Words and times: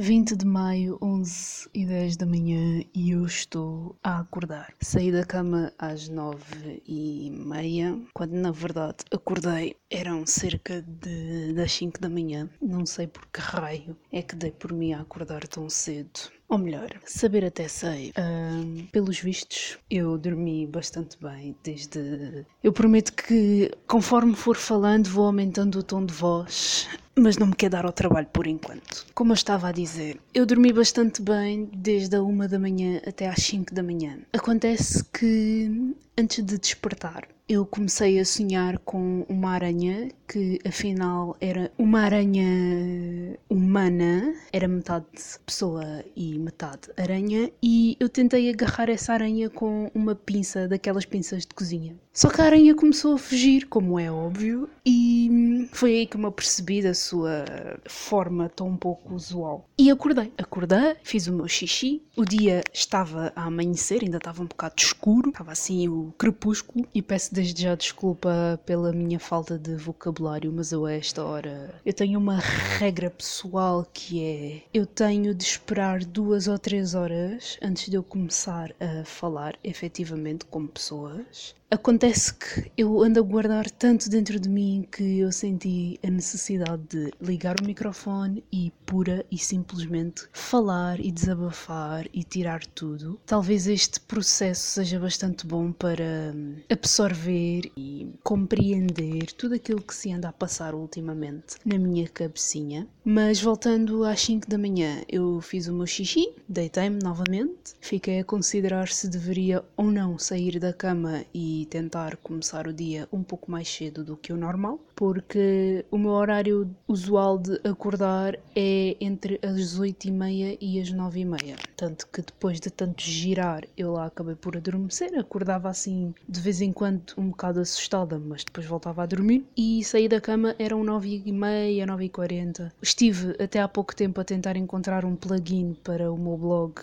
20 0.00 0.34
de 0.34 0.46
maio, 0.46 0.98
11 1.02 1.68
e 1.74 1.84
10 1.84 2.16
da 2.16 2.24
manhã 2.24 2.82
e 2.94 3.10
eu 3.10 3.26
estou 3.26 3.94
a 4.02 4.20
acordar. 4.20 4.72
Saí 4.80 5.12
da 5.12 5.26
cama 5.26 5.74
às 5.78 6.08
9 6.08 6.82
e 6.88 7.30
meia, 7.30 8.00
quando 8.14 8.32
na 8.32 8.50
verdade 8.50 9.04
acordei 9.12 9.76
eram 9.90 10.24
cerca 10.24 10.80
de, 10.80 11.52
das 11.52 11.72
5 11.72 12.00
da 12.00 12.08
manhã. 12.08 12.48
Não 12.62 12.86
sei 12.86 13.08
por 13.08 13.26
que 13.26 13.40
raio 13.40 13.94
é 14.10 14.22
que 14.22 14.34
dei 14.34 14.52
por 14.52 14.72
mim 14.72 14.94
a 14.94 15.02
acordar 15.02 15.46
tão 15.46 15.68
cedo. 15.68 16.30
Ou 16.48 16.58
melhor, 16.58 16.88
saber 17.04 17.44
até 17.44 17.68
sei. 17.68 18.12
Um, 18.18 18.86
pelos 18.86 19.20
vistos, 19.20 19.78
eu 19.88 20.18
dormi 20.18 20.66
bastante 20.66 21.16
bem 21.20 21.54
desde. 21.62 22.44
Eu 22.60 22.72
prometo 22.72 23.12
que, 23.12 23.70
conforme 23.86 24.34
for 24.34 24.56
falando, 24.56 25.08
vou 25.08 25.26
aumentando 25.26 25.78
o 25.78 25.82
tom 25.82 26.04
de 26.04 26.12
voz 26.12 26.88
mas 27.20 27.36
não 27.36 27.48
me 27.48 27.54
quer 27.54 27.70
dar 27.70 27.84
ao 27.84 27.92
trabalho 27.92 28.26
por 28.32 28.46
enquanto. 28.46 29.06
Como 29.14 29.32
eu 29.32 29.34
estava 29.34 29.68
a 29.68 29.72
dizer, 29.72 30.18
eu 30.34 30.46
dormi 30.46 30.72
bastante 30.72 31.20
bem 31.22 31.68
desde 31.72 32.16
a 32.16 32.22
uma 32.22 32.48
da 32.48 32.58
manhã 32.58 33.00
até 33.06 33.28
às 33.28 33.42
5 33.42 33.74
da 33.74 33.82
manhã. 33.82 34.18
Acontece 34.32 35.04
que 35.04 35.94
antes 36.16 36.44
de 36.44 36.58
despertar, 36.58 37.28
eu 37.48 37.66
comecei 37.66 38.18
a 38.20 38.24
sonhar 38.24 38.78
com 38.78 39.26
uma 39.28 39.50
aranha 39.50 40.08
que 40.28 40.60
afinal 40.64 41.36
era 41.40 41.70
uma 41.76 42.00
aranha 42.02 43.36
humana, 43.70 44.34
era 44.52 44.66
metade 44.66 45.06
pessoa 45.46 46.04
e 46.16 46.36
metade 46.40 46.88
aranha, 46.96 47.52
e 47.62 47.96
eu 48.00 48.08
tentei 48.08 48.50
agarrar 48.50 48.90
essa 48.90 49.12
aranha 49.12 49.48
com 49.48 49.88
uma 49.94 50.12
pinça, 50.12 50.66
daquelas 50.66 51.04
pinças 51.04 51.46
de 51.46 51.54
cozinha. 51.54 51.94
Só 52.12 52.28
que 52.28 52.40
a 52.40 52.44
aranha 52.46 52.74
começou 52.74 53.14
a 53.14 53.18
fugir, 53.18 53.68
como 53.68 53.98
é 53.98 54.10
óbvio, 54.10 54.68
e 54.84 55.68
foi 55.72 55.94
aí 55.94 56.06
que 56.06 56.18
me 56.18 56.26
apercebi 56.26 56.82
da 56.82 56.92
sua 56.92 57.44
forma 57.86 58.48
tão 58.48 58.76
pouco 58.76 59.14
usual. 59.14 59.68
E 59.78 59.88
acordei. 59.88 60.32
Acordei, 60.36 60.96
fiz 61.04 61.28
o 61.28 61.32
meu 61.32 61.46
xixi, 61.46 62.02
o 62.16 62.24
dia 62.24 62.62
estava 62.74 63.32
a 63.36 63.44
amanhecer, 63.44 64.02
ainda 64.02 64.16
estava 64.16 64.42
um 64.42 64.46
bocado 64.46 64.74
escuro, 64.78 65.30
estava 65.30 65.52
assim 65.52 65.88
o 65.88 66.12
crepúsculo, 66.18 66.84
e 66.92 67.00
peço 67.00 67.32
desde 67.32 67.62
já 67.62 67.76
desculpa 67.76 68.60
pela 68.66 68.92
minha 68.92 69.20
falta 69.20 69.56
de 69.56 69.76
vocabulário, 69.76 70.52
mas 70.52 70.72
eu 70.72 70.86
a 70.86 70.92
esta 70.92 71.24
hora 71.24 71.80
eu 71.86 71.92
tenho 71.92 72.18
uma 72.18 72.38
regra 72.38 73.08
pessoal 73.08 73.59
que 73.92 74.24
é 74.24 74.62
eu 74.72 74.86
tenho 74.86 75.34
de 75.34 75.44
esperar 75.44 76.02
duas 76.04 76.48
ou 76.48 76.58
três 76.58 76.94
horas 76.94 77.58
antes 77.60 77.90
de 77.90 77.96
eu 77.96 78.02
começar 78.02 78.74
a 78.80 79.04
falar 79.04 79.54
efetivamente 79.62 80.46
com 80.46 80.66
pessoas 80.66 81.54
Acontece 81.72 82.34
que 82.34 82.72
eu 82.76 83.00
ando 83.00 83.20
a 83.20 83.22
guardar 83.22 83.70
tanto 83.70 84.10
dentro 84.10 84.40
de 84.40 84.48
mim 84.48 84.84
que 84.90 85.20
eu 85.20 85.30
senti 85.30 86.00
a 86.02 86.10
necessidade 86.10 86.82
de 86.88 87.12
ligar 87.22 87.60
o 87.60 87.64
microfone 87.64 88.42
e 88.52 88.72
pura 88.84 89.24
e 89.30 89.38
simplesmente 89.38 90.26
falar 90.32 90.98
e 90.98 91.12
desabafar 91.12 92.08
e 92.12 92.24
tirar 92.24 92.66
tudo. 92.66 93.20
Talvez 93.24 93.68
este 93.68 94.00
processo 94.00 94.62
seja 94.62 94.98
bastante 94.98 95.46
bom 95.46 95.70
para 95.70 96.32
hum, 96.34 96.56
absorver 96.68 97.70
e 97.76 98.08
compreender 98.24 99.30
tudo 99.34 99.54
aquilo 99.54 99.80
que 99.80 99.94
se 99.94 100.12
anda 100.12 100.28
a 100.28 100.32
passar 100.32 100.74
ultimamente 100.74 101.54
na 101.64 101.78
minha 101.78 102.08
cabecinha. 102.08 102.88
Mas 103.04 103.40
voltando 103.40 104.02
às 104.02 104.20
5 104.20 104.50
da 104.50 104.58
manhã, 104.58 105.02
eu 105.08 105.40
fiz 105.40 105.68
o 105.68 105.72
meu 105.72 105.86
xixi, 105.86 106.32
deitei-me 106.48 107.00
novamente, 107.00 107.74
fiquei 107.80 108.18
a 108.18 108.24
considerar 108.24 108.88
se 108.88 109.08
deveria 109.08 109.64
ou 109.76 109.86
não 109.86 110.18
sair 110.18 110.58
da 110.58 110.72
cama 110.72 111.24
e 111.32 111.59
tentar 111.66 112.16
começar 112.16 112.66
o 112.66 112.72
dia 112.72 113.08
um 113.12 113.22
pouco 113.22 113.50
mais 113.50 113.68
cedo 113.68 114.04
do 114.04 114.16
que 114.16 114.32
o 114.32 114.36
normal, 114.36 114.80
porque 114.94 115.84
o 115.90 115.98
meu 115.98 116.12
horário 116.12 116.70
usual 116.86 117.38
de 117.38 117.60
acordar 117.64 118.38
é 118.54 118.96
entre 119.00 119.40
as 119.42 119.78
8 119.78 120.08
e 120.08 120.58
e 120.60 120.80
as 120.80 120.90
9 120.90 121.20
e 121.20 121.24
meia. 121.24 121.56
Tanto 121.76 122.06
que 122.08 122.22
depois 122.22 122.60
de 122.60 122.70
tanto 122.70 123.02
girar, 123.02 123.64
eu 123.76 123.92
lá 123.92 124.06
acabei 124.06 124.34
por 124.34 124.56
adormecer, 124.56 125.18
acordava 125.18 125.68
assim 125.68 126.14
de 126.28 126.40
vez 126.40 126.60
em 126.60 126.72
quando 126.72 127.02
um 127.16 127.30
bocado 127.30 127.60
assustada, 127.60 128.18
mas 128.18 128.44
depois 128.44 128.66
voltava 128.66 129.02
a 129.02 129.06
dormir 129.06 129.44
e 129.56 129.82
saí 129.84 130.08
da 130.08 130.20
cama 130.20 130.54
eram 130.58 130.84
9 130.84 131.22
e 131.24 131.32
meia, 131.32 131.86
9 131.86 132.04
e 132.04 132.08
40. 132.08 132.72
Estive 132.82 133.36
até 133.42 133.60
há 133.60 133.68
pouco 133.68 133.94
tempo 133.94 134.20
a 134.20 134.24
tentar 134.24 134.56
encontrar 134.56 135.04
um 135.04 135.16
plugin 135.16 135.74
para 135.82 136.12
o 136.12 136.18
meu 136.18 136.36
blog. 136.36 136.74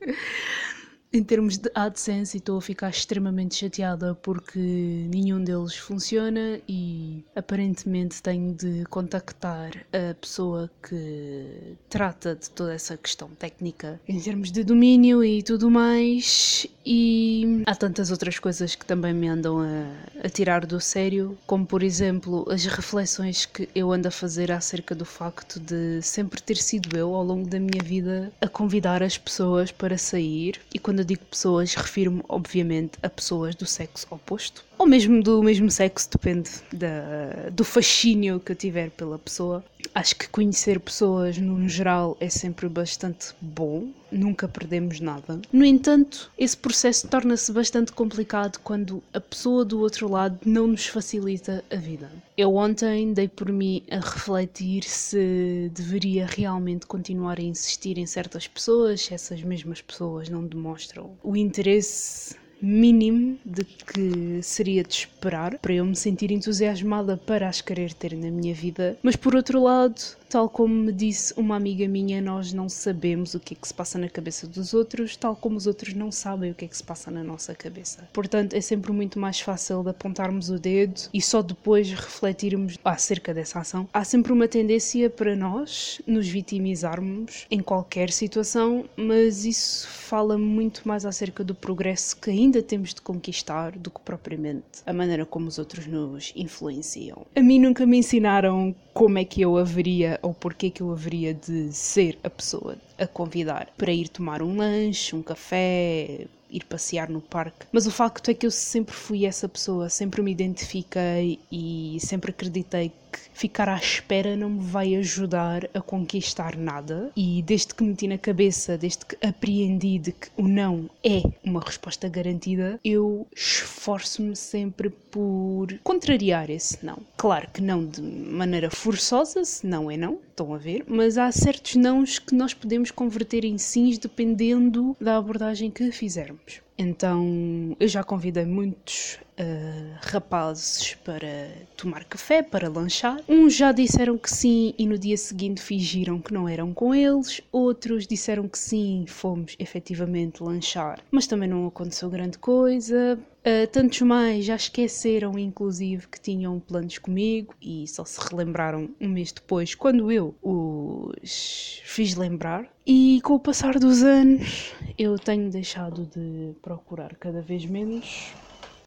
em 1.14 1.22
termos 1.22 1.56
de 1.56 1.70
AdSense 1.74 2.38
estou 2.38 2.58
a 2.58 2.60
ficar 2.60 2.90
extremamente 2.90 3.54
chateada 3.54 4.16
porque 4.16 4.58
nenhum 4.58 5.42
deles 5.42 5.76
funciona 5.76 6.60
e 6.68 7.24
aparentemente 7.36 8.20
tenho 8.20 8.52
de 8.52 8.84
contactar 8.86 9.86
a 9.92 10.12
pessoa 10.14 10.68
que 10.82 11.76
trata 11.88 12.34
de 12.34 12.50
toda 12.50 12.74
essa 12.74 12.96
questão 12.96 13.28
técnica 13.28 14.00
em 14.08 14.18
termos 14.18 14.50
de 14.50 14.64
domínio 14.64 15.22
e 15.22 15.40
tudo 15.40 15.70
mais. 15.70 16.66
E 16.84 17.62
há 17.64 17.74
tantas 17.74 18.10
outras 18.10 18.38
coisas 18.38 18.74
que 18.74 18.84
também 18.84 19.14
me 19.14 19.28
andam 19.28 19.60
a, 19.60 20.26
a 20.26 20.28
tirar 20.28 20.66
do 20.66 20.80
sério, 20.80 21.38
como 21.46 21.64
por 21.64 21.82
exemplo 21.82 22.44
as 22.50 22.66
reflexões 22.66 23.46
que 23.46 23.68
eu 23.74 23.92
ando 23.92 24.08
a 24.08 24.10
fazer 24.10 24.50
acerca 24.50 24.94
do 24.94 25.04
facto 25.04 25.60
de 25.60 26.02
sempre 26.02 26.42
ter 26.42 26.56
sido 26.56 26.96
eu 26.96 27.14
ao 27.14 27.24
longo 27.24 27.48
da 27.48 27.60
minha 27.60 27.82
vida 27.82 28.32
a 28.40 28.48
convidar 28.48 29.02
as 29.02 29.16
pessoas 29.16 29.70
para 29.70 29.96
sair. 29.96 30.60
E 30.74 30.78
quando 30.78 31.03
eu 31.04 31.06
digo 31.06 31.24
pessoas, 31.26 31.74
refiro-me 31.74 32.22
obviamente 32.28 32.92
a 33.02 33.10
pessoas 33.10 33.54
do 33.54 33.66
sexo 33.66 34.06
oposto, 34.10 34.64
ou 34.78 34.86
mesmo 34.86 35.22
do 35.22 35.42
mesmo 35.42 35.70
sexo, 35.70 36.08
depende 36.10 36.50
da, 36.72 37.50
do 37.52 37.62
fascínio 37.62 38.40
que 38.40 38.52
eu 38.52 38.56
tiver 38.56 38.90
pela 38.90 39.18
pessoa. 39.18 39.62
Acho 39.94 40.16
que 40.16 40.28
conhecer 40.28 40.80
pessoas 40.80 41.38
no 41.38 41.68
geral 41.68 42.16
é 42.18 42.28
sempre 42.28 42.68
bastante 42.68 43.28
bom, 43.40 43.86
nunca 44.10 44.48
perdemos 44.48 44.98
nada. 44.98 45.40
No 45.52 45.64
entanto, 45.64 46.32
esse 46.36 46.56
processo 46.56 47.06
torna-se 47.06 47.52
bastante 47.52 47.92
complicado 47.92 48.58
quando 48.58 49.00
a 49.12 49.20
pessoa 49.20 49.64
do 49.64 49.78
outro 49.78 50.10
lado 50.10 50.36
não 50.44 50.66
nos 50.66 50.86
facilita 50.86 51.64
a 51.70 51.76
vida. 51.76 52.10
Eu 52.36 52.56
ontem 52.56 53.12
dei 53.12 53.28
por 53.28 53.52
mim 53.52 53.84
a 53.88 54.00
refletir 54.00 54.82
se 54.82 55.70
deveria 55.72 56.26
realmente 56.26 56.86
continuar 56.86 57.38
a 57.38 57.42
insistir 57.42 57.96
em 57.96 58.06
certas 58.06 58.48
pessoas, 58.48 59.02
se 59.02 59.14
essas 59.14 59.42
mesmas 59.42 59.80
pessoas 59.80 60.28
não 60.28 60.44
demonstram 60.44 61.12
o 61.22 61.36
interesse 61.36 62.34
mínimo 62.64 63.38
de 63.44 63.64
que 63.64 64.42
seria 64.42 64.82
de 64.82 64.94
esperar 64.94 65.58
para 65.58 65.74
eu 65.74 65.84
me 65.84 65.94
sentir 65.94 66.30
entusiasmada 66.30 67.16
para 67.16 67.48
as 67.48 67.60
querer 67.60 67.92
ter 67.92 68.16
na 68.16 68.30
minha 68.30 68.54
vida, 68.54 68.96
mas 69.02 69.16
por 69.16 69.34
outro 69.34 69.62
lado, 69.62 70.00
tal 70.28 70.48
como 70.48 70.74
me 70.74 70.92
disse 70.92 71.32
uma 71.36 71.56
amiga 71.56 71.86
minha, 71.86 72.20
nós 72.20 72.52
não 72.52 72.68
sabemos 72.68 73.34
o 73.34 73.40
que 73.40 73.54
é 73.54 73.56
que 73.56 73.68
se 73.68 73.74
passa 73.74 73.98
na 73.98 74.08
cabeça 74.08 74.46
dos 74.46 74.74
outros, 74.74 75.16
tal 75.16 75.36
como 75.36 75.56
os 75.56 75.66
outros 75.66 75.94
não 75.94 76.10
sabem 76.10 76.50
o 76.50 76.54
que 76.54 76.64
é 76.64 76.68
que 76.68 76.76
se 76.76 76.82
passa 76.82 77.10
na 77.10 77.22
nossa 77.22 77.54
cabeça. 77.54 78.08
Portanto, 78.12 78.54
é 78.54 78.60
sempre 78.60 78.92
muito 78.92 79.18
mais 79.18 79.40
fácil 79.40 79.82
de 79.82 79.90
apontarmos 79.90 80.50
o 80.50 80.58
dedo 80.58 81.02
e 81.12 81.20
só 81.20 81.42
depois 81.42 81.90
refletirmos 81.90 82.78
acerca 82.84 83.32
dessa 83.32 83.60
ação. 83.60 83.88
Há 83.92 84.02
sempre 84.04 84.32
uma 84.32 84.48
tendência 84.48 85.08
para 85.08 85.36
nós 85.36 86.00
nos 86.06 86.26
vitimizarmos 86.26 87.46
em 87.50 87.60
qualquer 87.60 88.10
situação, 88.10 88.84
mas 88.96 89.44
isso 89.44 89.86
fala 89.86 90.36
muito 90.36 90.86
mais 90.86 91.06
acerca 91.06 91.44
do 91.44 91.54
progresso 91.54 92.16
que 92.16 92.30
ainda 92.30 92.53
ainda 92.54 92.66
temos 92.66 92.94
de 92.94 93.00
conquistar 93.00 93.72
do 93.72 93.90
que 93.90 94.00
propriamente 94.00 94.82
a 94.86 94.92
maneira 94.92 95.26
como 95.26 95.48
os 95.48 95.58
outros 95.58 95.86
nos 95.86 96.32
influenciam. 96.36 97.26
A 97.34 97.42
mim 97.42 97.58
nunca 97.58 97.84
me 97.84 97.98
ensinaram 97.98 98.74
como 98.92 99.18
é 99.18 99.24
que 99.24 99.42
eu 99.42 99.56
haveria 99.56 100.18
ou 100.22 100.32
porquê 100.32 100.70
que 100.70 100.80
eu 100.80 100.92
haveria 100.92 101.34
de 101.34 101.72
ser 101.72 102.18
a 102.22 102.30
pessoa 102.30 102.76
a 102.98 103.06
convidar 103.06 103.68
para 103.76 103.92
ir 103.92 104.08
tomar 104.08 104.40
um 104.40 104.56
lanche, 104.56 105.16
um 105.16 105.22
café, 105.22 106.26
ir 106.54 106.64
passear 106.64 107.10
no 107.10 107.20
parque. 107.20 107.66
Mas 107.72 107.86
o 107.86 107.90
facto 107.90 108.30
é 108.30 108.34
que 108.34 108.46
eu 108.46 108.50
sempre 108.50 108.94
fui 108.94 109.26
essa 109.26 109.48
pessoa, 109.48 109.88
sempre 109.88 110.22
me 110.22 110.30
identifiquei 110.30 111.40
e 111.50 111.98
sempre 112.00 112.30
acreditei 112.30 112.92
ficar 113.32 113.68
à 113.68 113.76
espera 113.76 114.36
não 114.36 114.50
me 114.50 114.60
vai 114.60 114.94
ajudar 114.96 115.68
a 115.74 115.80
conquistar 115.80 116.56
nada. 116.56 117.10
E 117.16 117.42
desde 117.42 117.74
que 117.74 117.84
meti 117.84 118.08
na 118.08 118.18
cabeça, 118.18 118.78
desde 118.78 119.04
que 119.04 119.16
apreendi 119.26 119.98
de 119.98 120.12
que 120.12 120.28
o 120.36 120.46
não 120.46 120.88
é 121.04 121.22
uma 121.44 121.60
resposta 121.60 122.08
garantida, 122.08 122.78
eu 122.84 123.26
esforço-me 123.34 124.36
sempre 124.36 124.90
por 124.90 125.66
contrariar 125.82 126.50
esse 126.50 126.84
não. 126.84 126.98
Claro 127.16 127.48
que 127.52 127.62
não 127.62 127.84
de 127.84 128.02
maneira 128.02 128.70
forçosa, 128.70 129.44
se 129.44 129.66
não 129.66 129.90
é 129.90 129.96
não, 129.96 130.18
estão 130.30 130.54
a 130.54 130.58
ver, 130.58 130.84
mas 130.88 131.16
há 131.16 131.30
certos 131.30 131.76
nãos 131.76 132.18
que 132.18 132.34
nós 132.34 132.52
podemos 132.52 132.90
converter 132.90 133.44
em 133.44 133.58
sims 133.58 133.98
dependendo 133.98 134.96
da 135.00 135.16
abordagem 135.16 135.70
que 135.70 135.92
fizermos. 135.92 136.63
Então 136.76 137.76
eu 137.78 137.86
já 137.86 138.02
convidei 138.02 138.44
muitos 138.44 139.18
uh, 139.38 139.98
rapazes 140.02 140.94
para 141.04 141.48
tomar 141.76 142.04
café, 142.04 142.42
para 142.42 142.68
lanchar. 142.68 143.20
Uns 143.28 143.54
já 143.54 143.72
disseram 143.72 144.18
que 144.18 144.30
sim 144.30 144.74
e 144.76 144.86
no 144.86 144.98
dia 144.98 145.16
seguinte 145.16 145.60
fingiram 145.60 146.20
que 146.20 146.32
não 146.32 146.48
eram 146.48 146.74
com 146.74 146.94
eles. 146.94 147.40
Outros 147.52 148.06
disseram 148.06 148.48
que 148.48 148.58
sim, 148.58 149.04
fomos 149.06 149.54
efetivamente 149.58 150.42
lanchar, 150.42 151.00
mas 151.10 151.26
também 151.26 151.48
não 151.48 151.66
aconteceu 151.66 152.10
grande 152.10 152.38
coisa. 152.38 153.18
Uh, 153.46 153.66
tantos 153.70 154.00
mais 154.00 154.46
já 154.46 154.56
esqueceram, 154.56 155.38
inclusive, 155.38 156.08
que 156.08 156.18
tinham 156.18 156.58
planos 156.58 156.96
comigo 156.96 157.54
e 157.60 157.86
só 157.86 158.02
se 158.02 158.18
relembraram 158.18 158.88
um 158.98 159.08
mês 159.08 159.32
depois, 159.32 159.74
quando 159.74 160.10
eu 160.10 160.34
os 160.42 161.82
fiz 161.84 162.14
lembrar. 162.14 162.66
E 162.86 163.20
com 163.22 163.34
o 163.34 163.40
passar 163.40 163.78
dos 163.78 164.02
anos, 164.02 164.72
eu 164.96 165.18
tenho 165.18 165.50
deixado 165.50 166.06
de 166.06 166.54
procurar 166.62 167.14
cada 167.16 167.42
vez 167.42 167.66
menos 167.66 168.32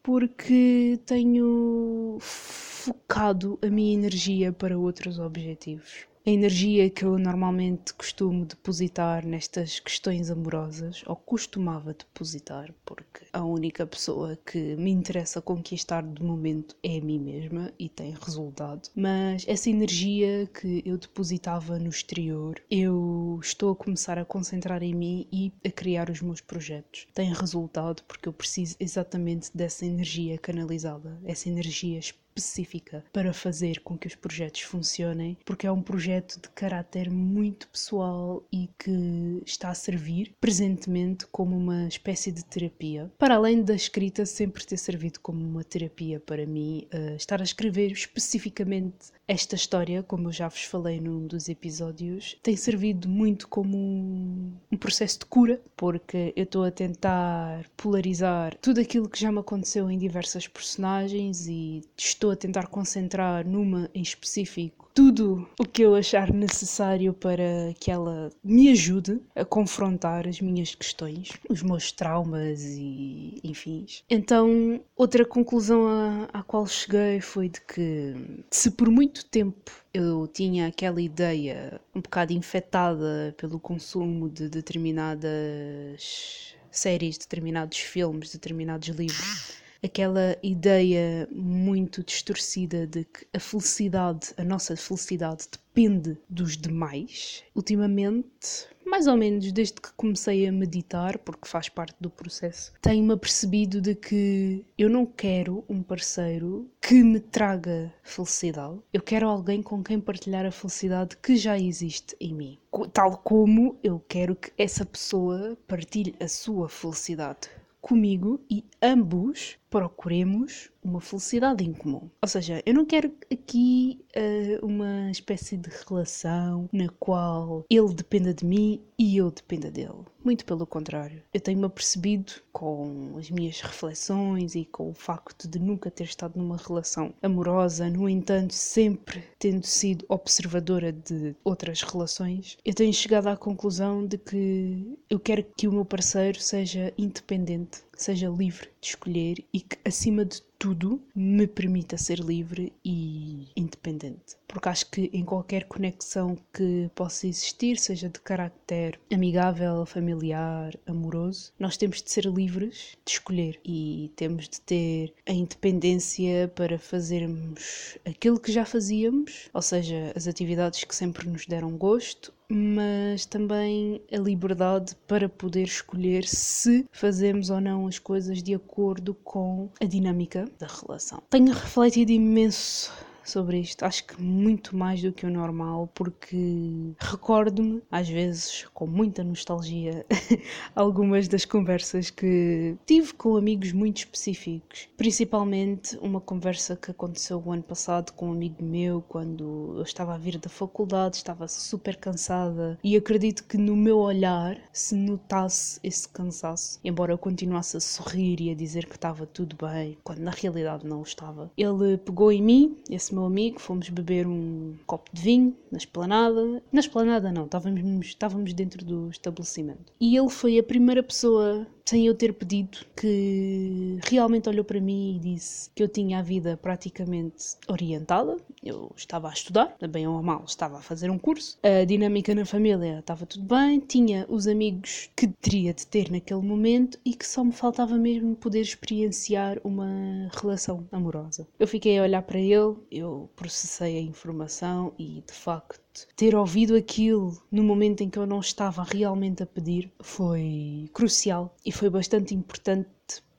porque 0.01 0.99
tenho 1.05 2.17
focado 2.21 3.59
a 3.61 3.67
minha 3.67 3.93
energia 3.93 4.53
para 4.53 4.77
outros 4.77 5.19
objetivos 5.19 6.07
a 6.27 6.29
energia 6.29 6.89
que 6.89 7.05
eu 7.05 7.17
normalmente 7.17 7.93
costumo 7.93 8.43
depositar 8.43 9.25
nestas 9.25 9.79
questões 9.79 10.29
amorosas, 10.29 11.01
ou 11.05 11.15
costumava 11.15 11.93
depositar, 11.93 12.73
porque 12.85 13.25
a 13.31 13.45
única 13.45 13.87
pessoa 13.87 14.37
que 14.45 14.75
me 14.75 14.91
interessa 14.91 15.41
conquistar 15.41 16.03
de 16.03 16.21
momento 16.21 16.75
é 16.83 16.97
a 16.97 17.01
mim 17.01 17.17
mesma 17.17 17.71
e 17.79 17.87
tem 17.87 18.13
resultado. 18.21 18.89
Mas 18.93 19.45
essa 19.47 19.69
energia 19.69 20.45
que 20.47 20.83
eu 20.85 20.97
depositava 20.97 21.79
no 21.79 21.87
exterior, 21.87 22.61
eu 22.69 23.39
estou 23.41 23.71
a 23.71 23.75
começar 23.77 24.17
a 24.17 24.25
concentrar 24.25 24.83
em 24.83 24.93
mim 24.93 25.25
e 25.31 25.53
a 25.65 25.71
criar 25.71 26.09
os 26.09 26.21
meus 26.21 26.41
projetos. 26.41 27.07
Tem 27.13 27.33
resultado 27.33 28.03
porque 28.03 28.27
eu 28.27 28.33
preciso 28.33 28.75
exatamente 28.81 29.49
dessa 29.55 29.85
energia 29.85 30.37
canalizada, 30.37 31.17
essa 31.23 31.47
energia 31.47 31.97
espiritual 31.97 32.26
específica 32.37 33.03
para 33.11 33.33
fazer 33.33 33.81
com 33.81 33.97
que 33.97 34.07
os 34.07 34.15
projetos 34.15 34.61
funcionem, 34.61 35.37
porque 35.45 35.67
é 35.67 35.71
um 35.71 35.81
projeto 35.81 36.39
de 36.41 36.49
caráter 36.49 37.09
muito 37.09 37.67
pessoal 37.67 38.43
e 38.51 38.69
que 38.77 39.41
está 39.45 39.69
a 39.69 39.75
servir 39.75 40.33
presentemente 40.39 41.25
como 41.27 41.57
uma 41.57 41.87
espécie 41.87 42.31
de 42.31 42.43
terapia. 42.45 43.11
Para 43.17 43.35
além 43.35 43.63
da 43.63 43.75
escrita 43.75 44.25
sempre 44.25 44.65
ter 44.65 44.77
servido 44.77 45.19
como 45.19 45.43
uma 45.43 45.63
terapia 45.63 46.19
para 46.19 46.45
mim, 46.45 46.87
uh, 46.93 47.15
estar 47.15 47.41
a 47.41 47.43
escrever 47.43 47.91
especificamente 47.91 49.11
esta 49.27 49.55
história, 49.55 50.01
como 50.01 50.29
eu 50.29 50.31
já 50.31 50.47
vos 50.47 50.63
falei 50.63 51.01
num 51.01 51.27
dos 51.27 51.49
episódios, 51.49 52.37
tem 52.41 52.55
servido 52.55 53.09
muito 53.09 53.47
como 53.47 53.77
um, 53.77 54.53
um 54.71 54.77
processo 54.77 55.19
de 55.19 55.25
cura, 55.25 55.61
porque 55.75 56.33
eu 56.35 56.43
estou 56.43 56.63
a 56.63 56.71
tentar 56.71 57.65
polarizar 57.75 58.55
tudo 58.61 58.79
aquilo 58.79 59.09
que 59.09 59.19
já 59.19 59.31
me 59.31 59.39
aconteceu 59.39 59.91
em 59.91 59.97
diversas 59.97 60.47
personagens 60.47 61.47
e 61.47 61.81
estou 61.97 62.31
a 62.31 62.35
tentar 62.35 62.67
concentrar 62.67 63.45
numa 63.45 63.89
em 63.93 64.01
específico 64.01 64.86
tudo 64.97 65.47
o 65.59 65.63
que 65.63 65.83
eu 65.83 65.93
achar 65.93 66.33
necessário 66.33 67.13
para 67.13 67.71
que 67.79 67.91
ela 67.91 68.31
me 68.43 68.71
ajude 68.71 69.21
a 69.35 69.45
confrontar 69.45 70.27
as 70.27 70.41
minhas 70.41 70.73
questões, 70.73 71.33
os 71.47 71.61
meus 71.61 71.91
traumas 71.91 72.63
e 72.63 73.39
enfim. 73.43 73.85
Então, 74.09 74.81
outra 74.95 75.23
conclusão 75.23 75.87
à, 75.87 76.27
à 76.33 76.41
qual 76.41 76.65
cheguei 76.65 77.21
foi 77.21 77.47
de 77.47 77.61
que 77.61 78.15
se 78.49 78.71
por 78.71 78.89
muito 78.89 79.23
tempo 79.25 79.71
eu 79.93 80.27
tinha 80.27 80.65
aquela 80.65 80.99
ideia 80.99 81.79
um 81.93 82.01
bocado 82.01 82.33
infectada 82.33 83.35
pelo 83.37 83.59
consumo 83.59 84.27
de 84.27 84.49
determinadas 84.49 86.55
séries, 86.71 87.19
determinados 87.19 87.77
filmes, 87.77 88.33
determinados 88.33 88.87
livros 88.87 89.66
aquela 89.87 90.37
ideia 90.43 91.27
muito 91.31 92.03
distorcida 92.03 92.85
de 92.85 93.03
que 93.05 93.25
a 93.33 93.39
felicidade, 93.39 94.33
a 94.37 94.43
nossa 94.43 94.75
felicidade, 94.75 95.47
depende 95.51 96.17
dos 96.29 96.57
demais. 96.57 97.43
Ultimamente, 97.55 98.67
mais 98.85 99.07
ou 99.07 99.15
menos 99.15 99.51
desde 99.51 99.75
que 99.81 99.91
comecei 99.93 100.47
a 100.47 100.51
meditar, 100.51 101.17
porque 101.19 101.47
faz 101.47 101.69
parte 101.69 101.95
do 101.99 102.09
processo, 102.09 102.73
tenho-me 102.81 103.13
apercebido 103.13 103.81
de 103.81 103.95
que 103.95 104.65
eu 104.77 104.89
não 104.89 105.05
quero 105.05 105.63
um 105.69 105.81
parceiro 105.81 106.69
que 106.81 107.03
me 107.03 107.19
traga 107.19 107.93
felicidade. 108.03 108.79
Eu 108.91 109.01
quero 109.01 109.27
alguém 109.27 109.61
com 109.61 109.83
quem 109.83 109.99
partilhar 109.99 110.45
a 110.45 110.51
felicidade 110.51 111.17
que 111.17 111.35
já 111.35 111.57
existe 111.57 112.15
em 112.19 112.33
mim. 112.33 112.59
Tal 112.91 113.17
como 113.17 113.77
eu 113.83 114.03
quero 114.07 114.35
que 114.35 114.51
essa 114.57 114.85
pessoa 114.85 115.57
partilhe 115.67 116.15
a 116.19 116.27
sua 116.27 116.67
felicidade 116.67 117.49
comigo 117.87 118.41
e 118.49 118.65
ambos 118.81 119.57
procuremos 119.69 120.71
uma 120.83 121.01
felicidade 121.01 121.63
em 121.63 121.73
comum. 121.73 122.09
Ou 122.21 122.27
seja, 122.27 122.61
eu 122.65 122.73
não 122.73 122.85
quero 122.85 123.13
aqui 123.31 123.99
uh, 124.15 124.65
uma 124.65 125.11
espécie 125.11 125.57
de 125.57 125.69
relação 125.87 126.69
na 126.71 126.87
qual 126.99 127.65
ele 127.69 127.93
dependa 127.93 128.33
de 128.33 128.45
mim 128.45 128.81
e 128.97 129.17
eu 129.17 129.29
dependa 129.29 129.69
dele. 129.69 130.05
Muito 130.23 130.45
pelo 130.45 130.65
contrário. 130.65 131.21
Eu 131.33 131.39
tenho-me 131.39 131.65
apercebido 131.65 132.33
com 132.51 133.15
as 133.17 133.29
minhas 133.29 133.61
reflexões 133.61 134.55
e 134.55 134.65
com 134.65 134.89
o 134.89 134.93
facto 134.93 135.47
de 135.47 135.59
nunca 135.59 135.91
ter 135.91 136.05
estado 136.05 136.37
numa 136.37 136.57
relação 136.57 137.13
amorosa, 137.21 137.89
no 137.89 138.09
entanto, 138.09 138.53
sempre 138.53 139.23
tendo 139.37 139.65
sido 139.65 140.05
observadora 140.09 140.91
de 140.91 141.35
outras 141.43 141.81
relações, 141.81 142.57
eu 142.65 142.73
tenho 142.73 142.93
chegado 142.93 143.27
à 143.27 143.37
conclusão 143.37 144.05
de 144.05 144.17
que 144.17 144.97
eu 145.09 145.19
quero 145.19 145.45
que 145.55 145.67
o 145.67 145.71
meu 145.71 145.85
parceiro 145.85 146.39
seja 146.41 146.93
independente, 146.97 147.83
seja 147.97 148.29
livre 148.29 148.69
de 148.79 148.87
escolher 148.89 149.43
e 149.53 149.59
que, 149.59 149.77
acima 149.83 150.23
de 150.23 150.41
tudo, 150.57 151.01
me 151.15 151.47
permita 151.47 151.97
ser 151.97 152.19
livre 152.19 152.73
e 152.83 153.47
independente. 153.55 154.35
Porque 154.47 154.69
acho 154.69 154.89
que 154.89 155.09
em 155.13 155.23
qualquer 155.23 155.65
conexão 155.65 156.37
que 156.53 156.89
possa 156.95 157.27
existir, 157.27 157.77
seja 157.77 158.09
de 158.09 158.19
caráter 158.19 158.99
amigável, 159.11 159.85
familiar, 159.85 160.73
amoroso, 160.85 161.51
nós 161.59 161.77
temos 161.77 162.01
de 162.01 162.11
ser 162.11 162.25
livres 162.25 162.97
de 163.05 163.11
escolher 163.11 163.59
e 163.63 164.11
temos 164.15 164.49
de 164.49 164.61
ter 164.61 165.13
a 165.27 165.31
independência 165.31 166.47
para 166.55 166.79
fazermos 166.79 167.97
aquilo 168.05 168.39
que 168.39 168.51
já 168.51 168.65
fazíamos, 168.65 169.49
ou 169.53 169.61
seja, 169.61 170.11
as 170.15 170.27
atividades 170.27 170.83
que 170.83 170.95
sempre 170.95 171.27
nos 171.29 171.45
deram 171.45 171.77
gosto, 171.77 172.33
mas 172.49 173.25
também 173.25 174.01
a 174.11 174.17
liberdade 174.17 174.95
para 175.07 175.27
poder 175.27 175.63
escolher 175.63 176.25
se 176.25 176.85
fazemos 176.91 177.49
ou 177.49 177.59
não 177.59 177.87
as 177.87 177.99
coisas 177.99 178.41
de 178.41 178.53
acordo 178.53 179.13
com 179.13 179.69
a 179.81 179.85
dinâmica 179.85 180.46
da 180.59 180.67
relação. 180.67 181.21
Tenho 181.29 181.53
refletido 181.53 182.11
imenso 182.11 182.91
sobre 183.29 183.59
isto, 183.59 183.83
acho 183.83 184.05
que 184.05 184.21
muito 184.21 184.75
mais 184.75 185.01
do 185.01 185.11
que 185.11 185.25
o 185.25 185.29
normal, 185.29 185.89
porque 185.93 186.93
recordo-me, 186.99 187.81
às 187.91 188.07
vezes 188.07 188.65
com 188.73 188.87
muita 188.87 189.23
nostalgia, 189.23 190.05
algumas 190.75 191.27
das 191.27 191.45
conversas 191.45 192.09
que 192.09 192.75
tive 192.85 193.13
com 193.13 193.37
amigos 193.37 193.71
muito 193.71 193.97
específicos. 193.97 194.87
Principalmente 194.97 195.97
uma 195.97 196.21
conversa 196.21 196.75
que 196.75 196.91
aconteceu 196.91 197.41
o 197.43 197.51
ano 197.51 197.63
passado 197.63 198.11
com 198.13 198.29
um 198.29 198.31
amigo 198.31 198.63
meu, 198.63 199.01
quando 199.07 199.73
eu 199.77 199.83
estava 199.83 200.15
a 200.15 200.17
vir 200.17 200.37
da 200.37 200.49
faculdade, 200.49 201.17
estava 201.17 201.47
super 201.47 201.95
cansada 201.95 202.77
e 202.83 202.95
acredito 202.95 203.43
que 203.43 203.57
no 203.57 203.75
meu 203.75 203.97
olhar 203.97 204.57
se 204.71 204.95
notasse 204.95 205.79
esse 205.83 206.07
cansaço, 206.07 206.79
embora 206.83 207.11
eu 207.11 207.17
continuasse 207.17 207.77
a 207.77 207.79
sorrir 207.79 208.39
e 208.41 208.51
a 208.51 208.55
dizer 208.55 208.85
que 208.85 208.95
estava 208.95 209.25
tudo 209.25 209.55
bem, 209.55 209.97
quando 210.03 210.19
na 210.19 210.31
realidade 210.31 210.85
não 210.85 211.01
estava. 211.01 211.51
Ele 211.57 211.97
pegou 211.97 212.31
em 212.31 212.41
mim, 212.41 212.77
esse 212.89 213.13
meu 213.17 213.25
amigo, 213.25 213.59
fomos 213.59 213.89
beber 213.89 214.27
um 214.27 214.75
copo 214.85 215.09
de 215.11 215.21
vinho 215.21 215.57
na 215.71 215.79
esplanada. 215.79 216.61
Na 216.71 216.79
esplanada 216.79 217.31
não, 217.31 217.45
estávamos, 217.45 218.05
estávamos 218.05 218.53
dentro 218.53 218.85
do 218.85 219.09
estabelecimento. 219.09 219.91
E 219.99 220.15
ele 220.15 220.29
foi 220.29 220.59
a 220.59 220.63
primeira 220.63 221.01
pessoa 221.01 221.65
sem 221.87 222.05
eu 222.05 222.13
ter 222.13 222.33
pedido, 222.33 222.79
que 222.95 223.97
realmente 224.03 224.49
olhou 224.49 224.65
para 224.65 224.79
mim 224.79 225.15
e 225.15 225.19
disse 225.19 225.69
que 225.73 225.81
eu 225.81 225.87
tinha 225.87 226.19
a 226.19 226.21
vida 226.21 226.57
praticamente 226.57 227.55
orientada. 227.67 228.35
Eu 228.61 228.91
estava 228.97 229.29
a 229.29 229.33
estudar, 229.33 229.73
bem 229.89 230.05
ou 230.05 230.21
mal, 230.21 230.43
estava 230.45 230.79
a 230.79 230.81
fazer 230.81 231.09
um 231.09 231.17
curso. 231.17 231.57
A 231.63 231.85
dinâmica 231.85 232.35
na 232.35 232.45
família 232.45 232.99
estava 232.99 233.25
tudo 233.25 233.45
bem, 233.45 233.79
tinha 233.79 234.25
os 234.27 234.47
amigos 234.47 235.09
que 235.15 235.27
teria 235.27 235.73
de 235.73 235.87
ter 235.87 236.11
naquele 236.11 236.41
momento 236.41 236.99
e 237.05 237.13
que 237.13 237.25
só 237.25 237.41
me 237.41 237.53
faltava 237.53 237.95
mesmo 237.95 238.35
poder 238.35 238.61
experienciar 238.61 239.57
uma 239.63 239.87
relação 240.33 240.85
amorosa. 240.91 241.47
Eu 241.57 241.67
fiquei 241.67 241.97
a 241.97 242.03
olhar 242.03 242.21
para 242.21 242.39
ele, 242.39 242.75
eu 242.91 243.29
processei 243.33 243.97
a 243.97 244.01
informação 244.01 244.93
e 244.99 245.23
de 245.25 245.33
facto 245.33 245.86
ter 246.15 246.35
ouvido 246.35 246.75
aquilo 246.75 247.41
no 247.51 247.63
momento 247.63 248.01
em 248.01 248.09
que 248.09 248.19
eu 248.19 248.25
não 248.25 248.39
estava 248.39 248.83
realmente 248.83 249.41
a 249.41 249.45
pedir 249.45 249.91
foi 250.01 250.89
crucial 250.93 251.55
e 251.65 251.71
foi 251.71 251.89
bastante 251.89 252.35
importante 252.35 252.89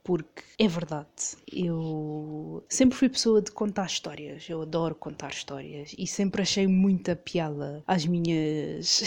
porque 0.08 0.42
é 0.58 0.66
verdade. 0.66 1.36
Eu 1.52 2.64
sempre 2.66 2.96
fui 2.96 3.10
pessoa 3.10 3.42
de 3.42 3.52
contar 3.52 3.84
histórias. 3.84 4.48
Eu 4.48 4.62
adoro 4.62 4.94
contar 4.94 5.28
histórias 5.28 5.94
e 5.98 6.06
sempre 6.06 6.40
achei 6.40 6.66
muita 6.66 7.14
piada 7.14 7.82
às 7.86 8.06
minhas 8.06 9.02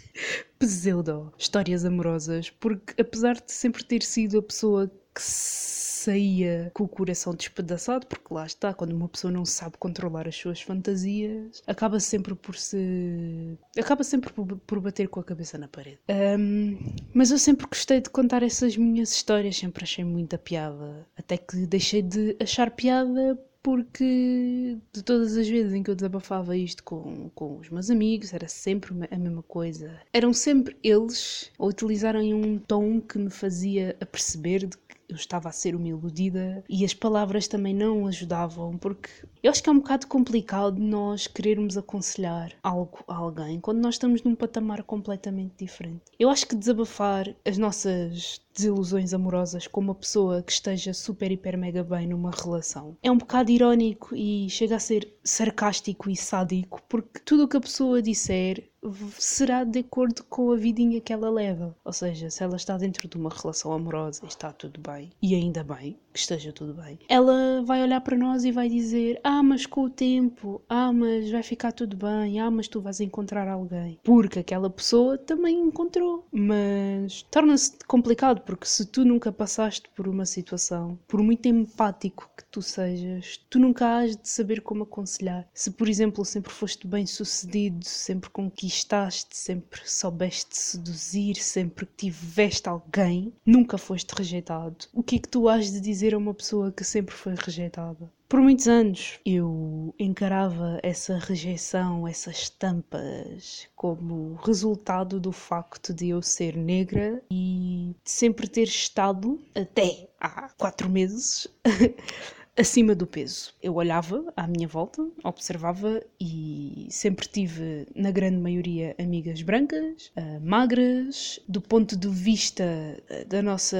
pseudo 0.58 1.30
histórias 1.38 1.84
amorosas, 1.84 2.48
porque 2.48 2.98
apesar 2.98 3.34
de 3.34 3.52
sempre 3.52 3.84
ter 3.84 4.02
sido 4.02 4.38
a 4.38 4.42
pessoa 4.42 4.90
que 5.18 5.24
saía 5.24 6.70
com 6.72 6.84
o 6.84 6.88
coração 6.88 7.34
despedaçado, 7.34 8.06
porque 8.06 8.32
lá 8.32 8.46
está, 8.46 8.72
quando 8.72 8.92
uma 8.92 9.08
pessoa 9.08 9.32
não 9.32 9.44
sabe 9.44 9.76
controlar 9.78 10.28
as 10.28 10.36
suas 10.36 10.62
fantasias, 10.62 11.60
acaba 11.66 11.98
sempre 11.98 12.36
por 12.36 12.54
se. 12.54 13.58
acaba 13.76 14.04
sempre 14.04 14.32
por, 14.32 14.80
bater 14.80 15.08
com 15.08 15.18
a 15.18 15.24
cabeça 15.24 15.58
na 15.58 15.66
parede. 15.66 15.98
Um, 16.08 16.78
mas 17.12 17.32
eu 17.32 17.38
sempre 17.38 17.66
gostei 17.66 18.00
de 18.00 18.10
contar 18.10 18.44
essas 18.44 18.76
minhas 18.76 19.10
histórias, 19.10 19.56
sempre 19.56 19.82
achei 19.82 20.04
muita 20.04 20.38
piada. 20.38 21.04
Até 21.16 21.36
que 21.36 21.66
deixei 21.66 22.00
de 22.00 22.36
achar 22.40 22.70
piada 22.70 23.36
porque 23.60 24.78
de 24.92 25.02
todas 25.02 25.36
as 25.36 25.48
vezes 25.48 25.74
em 25.74 25.82
que 25.82 25.90
eu 25.90 25.94
desabafava 25.94 26.56
isto 26.56 26.82
com, 26.84 27.28
com 27.34 27.58
os 27.58 27.68
meus 27.68 27.90
amigos, 27.90 28.32
era 28.32 28.48
sempre 28.48 28.94
a 29.10 29.18
mesma 29.18 29.42
coisa. 29.42 30.00
Eram 30.12 30.32
sempre 30.32 30.76
eles 30.82 31.50
a 31.58 31.66
utilizarem 31.66 32.32
um 32.32 32.58
tom 32.58 33.00
que 33.00 33.18
me 33.18 33.30
fazia 33.30 33.96
perceber 34.10 34.66
de 34.66 34.78
eu 35.08 35.16
estava 35.16 35.48
a 35.48 35.52
ser 35.52 35.74
uma 35.74 35.88
iludida 35.88 36.62
e 36.68 36.84
as 36.84 36.94
palavras 36.94 37.48
também 37.48 37.74
não 37.74 38.06
ajudavam, 38.06 38.76
porque 38.76 39.08
eu 39.42 39.50
acho 39.50 39.62
que 39.62 39.68
é 39.68 39.72
um 39.72 39.78
bocado 39.78 40.06
complicado 40.06 40.78
nós 40.78 41.26
querermos 41.26 41.76
aconselhar 41.76 42.52
algo 42.62 42.98
a 43.08 43.16
alguém 43.16 43.60
quando 43.60 43.80
nós 43.80 43.94
estamos 43.94 44.22
num 44.22 44.34
patamar 44.34 44.82
completamente 44.82 45.54
diferente. 45.58 46.02
Eu 46.18 46.28
acho 46.28 46.46
que 46.46 46.54
desabafar 46.54 47.34
as 47.44 47.56
nossas 47.56 48.40
desilusões 48.54 49.14
amorosas 49.14 49.66
com 49.66 49.80
uma 49.80 49.94
pessoa 49.94 50.42
que 50.42 50.52
esteja 50.52 50.92
super, 50.92 51.30
hiper, 51.30 51.56
mega 51.56 51.84
bem 51.84 52.08
numa 52.08 52.30
relação 52.30 52.96
é 53.02 53.10
um 53.10 53.18
bocado 53.18 53.50
irónico 53.50 54.14
e 54.14 54.48
chega 54.50 54.76
a 54.76 54.80
ser 54.80 55.12
sarcástico 55.22 56.10
e 56.10 56.16
sádico, 56.16 56.82
porque 56.88 57.20
tudo 57.20 57.44
o 57.44 57.48
que 57.48 57.56
a 57.56 57.60
pessoa 57.60 58.02
disser 58.02 58.70
será 59.18 59.64
de 59.64 59.80
acordo 59.80 60.24
com 60.24 60.52
a 60.52 60.56
vidinha 60.56 61.00
que 61.00 61.12
ela 61.12 61.30
leva. 61.30 61.74
Ou 61.84 61.92
seja, 61.92 62.30
se 62.30 62.42
ela 62.42 62.56
está 62.56 62.76
dentro 62.76 63.08
de 63.08 63.16
uma 63.16 63.30
relação 63.30 63.72
amorosa 63.72 64.20
e 64.24 64.28
está 64.28 64.52
tudo 64.52 64.80
bem, 64.80 65.10
e 65.22 65.34
ainda 65.34 65.62
bem 65.64 65.98
que 66.18 66.22
esteja 66.22 66.52
tudo 66.52 66.74
bem, 66.74 66.98
ela 67.08 67.62
vai 67.62 67.80
olhar 67.80 68.00
para 68.00 68.16
nós 68.16 68.44
e 68.44 68.50
vai 68.50 68.68
dizer: 68.68 69.20
Ah, 69.22 69.40
mas 69.40 69.66
com 69.66 69.82
o 69.82 69.90
tempo, 69.90 70.60
ah, 70.68 70.92
mas 70.92 71.30
vai 71.30 71.44
ficar 71.44 71.70
tudo 71.70 71.96
bem, 71.96 72.40
ah, 72.40 72.50
mas 72.50 72.66
tu 72.66 72.80
vais 72.80 73.00
encontrar 73.00 73.46
alguém. 73.46 74.00
Porque 74.02 74.40
aquela 74.40 74.68
pessoa 74.68 75.16
também 75.16 75.60
encontrou. 75.60 76.26
Mas 76.32 77.22
torna-se 77.30 77.78
complicado 77.86 78.40
porque 78.40 78.66
se 78.66 78.84
tu 78.84 79.04
nunca 79.04 79.30
passaste 79.30 79.88
por 79.94 80.08
uma 80.08 80.26
situação, 80.26 80.98
por 81.06 81.22
muito 81.22 81.46
empático 81.46 82.28
que 82.36 82.44
tu 82.46 82.60
sejas, 82.60 83.40
tu 83.48 83.60
nunca 83.60 83.98
has 83.98 84.16
de 84.16 84.28
saber 84.28 84.60
como 84.60 84.82
aconselhar. 84.82 85.46
Se, 85.54 85.70
por 85.70 85.88
exemplo, 85.88 86.24
sempre 86.24 86.52
foste 86.52 86.84
bem 86.84 87.06
sucedido, 87.06 87.84
sempre 87.84 88.28
conquistaste, 88.30 89.36
sempre 89.36 89.80
soubeste 89.84 90.58
seduzir, 90.58 91.36
sempre 91.36 91.86
tiveste 91.96 92.68
alguém, 92.68 93.32
nunca 93.46 93.78
foste 93.78 94.10
rejeitado, 94.10 94.86
o 94.92 95.02
que 95.02 95.16
é 95.16 95.18
que 95.20 95.28
tu 95.28 95.48
has 95.48 95.70
de 95.70 95.80
dizer 95.80 96.07
a 96.14 96.18
uma 96.18 96.34
pessoa 96.34 96.72
que 96.72 96.84
sempre 96.84 97.14
foi 97.14 97.34
rejeitada? 97.34 98.10
Por 98.28 98.40
muitos 98.40 98.68
anos 98.68 99.18
eu 99.24 99.94
encarava 99.98 100.78
essa 100.82 101.16
rejeição, 101.16 102.06
essas 102.06 102.50
tampas, 102.50 103.66
como 103.74 104.34
resultado 104.44 105.18
do 105.18 105.32
facto 105.32 105.94
de 105.94 106.10
eu 106.10 106.20
ser 106.20 106.54
negra 106.54 107.22
e 107.30 107.96
sempre 108.04 108.46
ter 108.46 108.64
estado, 108.64 109.40
até 109.54 110.10
há 110.20 110.50
quatro 110.58 110.90
meses, 110.90 111.48
acima 112.54 112.94
do 112.94 113.06
peso. 113.06 113.54
Eu 113.62 113.76
olhava 113.76 114.32
à 114.36 114.46
minha 114.46 114.68
volta, 114.68 115.08
observava 115.24 116.02
e 116.20 116.86
sempre 116.90 117.26
tive, 117.28 117.86
na 117.94 118.10
grande 118.10 118.36
maioria, 118.36 118.94
amigas 118.98 119.40
brancas, 119.40 120.10
uh, 120.16 120.40
magras, 120.42 121.40
do 121.48 121.60
ponto 121.62 121.96
de 121.96 122.08
vista 122.08 122.64
uh, 122.64 123.24
da 123.26 123.40
nossa 123.40 123.78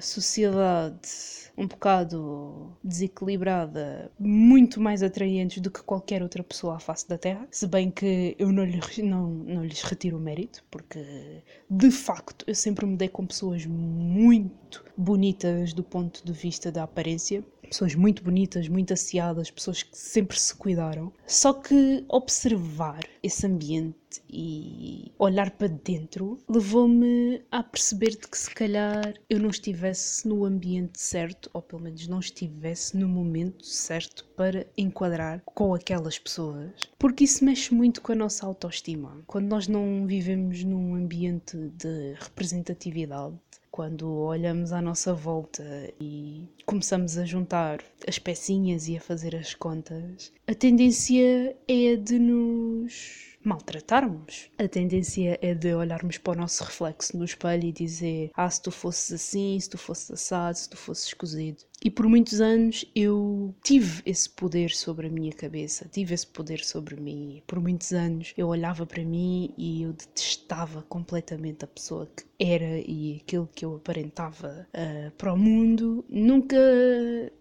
sociedade 0.00 1.43
um 1.56 1.66
bocado 1.66 2.76
desequilibrada, 2.82 4.10
muito 4.18 4.80
mais 4.80 5.02
atraentes 5.02 5.62
do 5.62 5.70
que 5.70 5.82
qualquer 5.82 6.22
outra 6.22 6.42
pessoa 6.42 6.76
à 6.76 6.78
face 6.78 7.08
da 7.08 7.16
Terra. 7.16 7.46
Se 7.50 7.66
bem 7.66 7.90
que 7.90 8.34
eu 8.38 8.52
não, 8.52 8.64
lhe, 8.64 8.80
não, 9.02 9.28
não 9.30 9.64
lhes 9.64 9.82
retiro 9.82 10.16
o 10.16 10.20
mérito, 10.20 10.64
porque 10.70 11.42
de 11.70 11.90
facto 11.90 12.44
eu 12.46 12.54
sempre 12.54 12.86
me 12.86 12.96
dei 12.96 13.08
com 13.08 13.26
pessoas 13.26 13.64
muito 13.66 14.84
bonitas 14.96 15.72
do 15.72 15.82
ponto 15.82 16.24
de 16.24 16.32
vista 16.32 16.70
da 16.72 16.82
aparência 16.82 17.44
pessoas 17.68 17.94
muito 17.94 18.22
bonitas, 18.22 18.68
muito 18.68 18.92
asseadas, 18.92 19.50
pessoas 19.50 19.82
que 19.82 19.96
sempre 19.96 20.38
se 20.38 20.54
cuidaram. 20.54 21.12
Só 21.26 21.52
que 21.52 22.04
observar 22.08 23.00
esse 23.22 23.46
ambiente 23.46 24.22
e 24.28 25.12
olhar 25.18 25.50
para 25.50 25.68
dentro 25.68 26.38
levou-me 26.48 27.42
a 27.50 27.62
perceber 27.62 28.10
de 28.10 28.28
que 28.28 28.38
se 28.38 28.50
calhar 28.50 29.14
eu 29.28 29.40
não 29.40 29.50
estivesse 29.50 30.28
no 30.28 30.44
ambiente 30.44 31.00
certo, 31.00 31.50
ou 31.52 31.62
pelo 31.62 31.82
menos 31.82 32.06
não 32.06 32.20
estivesse 32.20 32.96
no 32.96 33.08
momento 33.08 33.64
certo 33.64 34.24
para 34.36 34.66
enquadrar 34.76 35.42
com 35.44 35.74
aquelas 35.74 36.18
pessoas. 36.18 36.70
Porque 36.98 37.24
isso 37.24 37.44
mexe 37.44 37.74
muito 37.74 38.00
com 38.00 38.12
a 38.12 38.16
nossa 38.16 38.46
autoestima. 38.46 39.22
Quando 39.26 39.46
nós 39.46 39.68
não 39.68 40.06
vivemos 40.06 40.62
num 40.64 40.94
ambiente 40.94 41.56
de 41.56 42.14
representatividade, 42.20 43.36
quando 43.74 44.08
olhamos 44.08 44.72
à 44.72 44.80
nossa 44.80 45.12
volta 45.12 45.64
e 46.00 46.46
começamos 46.64 47.18
a 47.18 47.24
juntar 47.24 47.82
as 48.06 48.20
pecinhas 48.20 48.86
e 48.86 48.96
a 48.96 49.00
fazer 49.00 49.34
as 49.34 49.52
contas, 49.52 50.32
a 50.46 50.54
tendência 50.54 51.56
é 51.66 51.96
de 51.96 52.16
nos 52.16 53.34
maltratarmos. 53.42 54.48
A 54.58 54.68
tendência 54.68 55.36
é 55.42 55.54
de 55.54 55.74
olharmos 55.74 56.18
para 56.18 56.34
o 56.34 56.40
nosso 56.40 56.62
reflexo 56.62 57.16
no 57.16 57.24
espelho 57.24 57.64
e 57.64 57.72
dizer: 57.72 58.30
Ah, 58.34 58.48
se 58.48 58.62
tu 58.62 58.70
fosses 58.70 59.12
assim, 59.12 59.58
se 59.58 59.68
tu 59.68 59.76
fosses 59.76 60.08
assado, 60.10 60.56
se 60.56 60.70
tu 60.70 60.76
fosses 60.76 61.12
cozido. 61.12 61.58
E 61.84 61.90
por 61.90 62.08
muitos 62.08 62.40
anos 62.40 62.86
eu 62.96 63.54
tive 63.62 64.00
esse 64.06 64.30
poder 64.30 64.70
sobre 64.70 65.08
a 65.08 65.10
minha 65.10 65.32
cabeça, 65.32 65.86
tive 65.92 66.14
esse 66.14 66.26
poder 66.26 66.64
sobre 66.64 66.96
mim. 66.96 67.42
Por 67.46 67.60
muitos 67.60 67.92
anos 67.92 68.32
eu 68.38 68.48
olhava 68.48 68.86
para 68.86 69.04
mim 69.04 69.52
e 69.58 69.82
eu 69.82 69.92
detestava 69.92 70.80
completamente 70.88 71.62
a 71.62 71.68
pessoa 71.68 72.08
que 72.16 72.24
era 72.38 72.78
e 72.86 73.20
aquilo 73.22 73.48
que 73.54 73.64
eu 73.64 73.76
aparentava 73.76 74.66
uh, 74.74 75.10
para 75.12 75.32
o 75.32 75.36
mundo. 75.36 76.04
Nunca, 76.08 76.56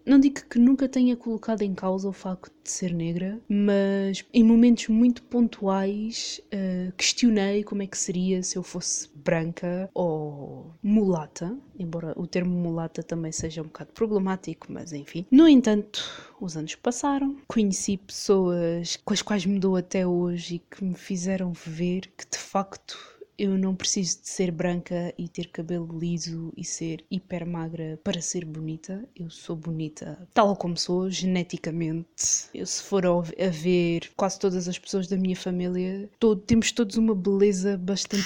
não 0.06 0.20
digo 0.20 0.42
que 0.50 0.60
nunca 0.60 0.88
tenha 0.90 1.16
colocado 1.16 1.62
em 1.62 1.74
causa 1.74 2.10
o 2.10 2.14
facto 2.14 2.52
de 2.64 2.70
ser 2.70 2.94
negra, 2.94 3.40
mas 3.48 4.26
em 4.34 4.44
momentos 4.44 4.88
muito 4.88 5.24
pontuais 5.24 6.42
uh, 6.54 6.92
questionei 6.98 7.64
como 7.64 7.82
é 7.82 7.88
que 7.88 7.98
seria 7.98 8.44
se 8.44 8.58
eu 8.58 8.64
fosse 8.64 9.10
branca 9.16 9.90
ou 9.94 10.74
mulata, 10.82 11.58
embora 11.78 12.14
o 12.16 12.28
termo 12.28 12.54
mulata 12.56 13.04
também 13.04 13.32
seja 13.32 13.62
um 13.62 13.66
bocado 13.66 13.92
problemático, 13.94 14.68
mas 14.70 14.94
enfim. 14.94 15.26
No 15.32 15.48
entanto, 15.48 16.04
os 16.40 16.56
anos 16.58 16.76
passaram, 16.76 17.38
conheci 17.48 17.98
pessoas 17.98 18.98
com 19.04 19.14
as 19.14 19.22
quais 19.22 19.46
me 19.46 19.60
dou 19.60 19.76
até 19.76 20.06
hoje 20.06 20.56
e 20.56 20.60
que 20.60 20.84
me 20.84 20.96
fizeram 20.96 21.54
ver 21.54 22.12
que 22.18 22.30
de 22.30 22.38
facto 22.38 22.98
eu 23.38 23.58
não 23.58 23.76
preciso 23.76 24.22
de 24.22 24.30
ser 24.30 24.52
branca 24.52 25.14
e 25.18 25.28
ter 25.28 25.48
cabelo 25.48 25.98
liso 25.98 26.54
e 26.56 26.64
ser 26.64 27.04
hiper 27.10 27.46
magra 27.46 28.00
para 28.04 28.22
ser 28.22 28.46
bonita. 28.46 29.04
Eu 29.16 29.30
sou 29.30 29.56
bonita 29.56 30.28
tal 30.34 30.56
como 30.56 30.78
sou, 30.78 31.10
geneticamente. 31.10 32.48
Eu, 32.54 32.66
se 32.66 32.84
for 32.84 33.06
a 33.06 33.50
ver 33.50 34.12
quase 34.16 34.40
todas 34.40 34.68
as 34.68 34.78
pessoas 34.78 35.08
da 35.08 35.18
minha 35.18 35.36
família, 35.36 36.10
todo, 36.20 36.42
temos 36.42 36.72
todos 36.72 36.96
uma 36.96 37.16
beleza 37.16 37.78
bastante 37.78 38.24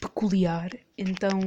peculiar, 0.00 0.70
então 0.96 1.40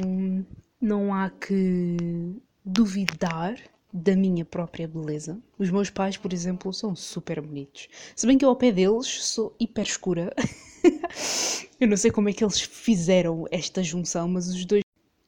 não 0.83 1.13
há 1.13 1.29
que 1.29 2.35
duvidar 2.65 3.55
da 3.91 4.15
minha 4.15 4.43
própria 4.43 4.87
beleza. 4.87 5.39
Os 5.57 5.71
meus 5.71 5.89
pais, 5.89 6.17
por 6.17 6.33
exemplo, 6.33 6.73
são 6.73 6.93
super 6.93 7.39
bonitos. 7.39 7.87
Se 8.15 8.27
bem 8.27 8.37
que 8.37 8.43
eu 8.43 8.49
ao 8.49 8.55
pé 8.55 8.71
deles 8.71 9.07
sou 9.07 9.55
hiper 9.59 9.85
escura. 9.85 10.33
eu 11.79 11.87
não 11.87 11.95
sei 11.95 12.11
como 12.11 12.27
é 12.27 12.33
que 12.33 12.43
eles 12.43 12.59
fizeram 12.59 13.45
esta 13.49 13.81
junção, 13.81 14.27
mas 14.27 14.49
os 14.49 14.65
dois 14.65 14.83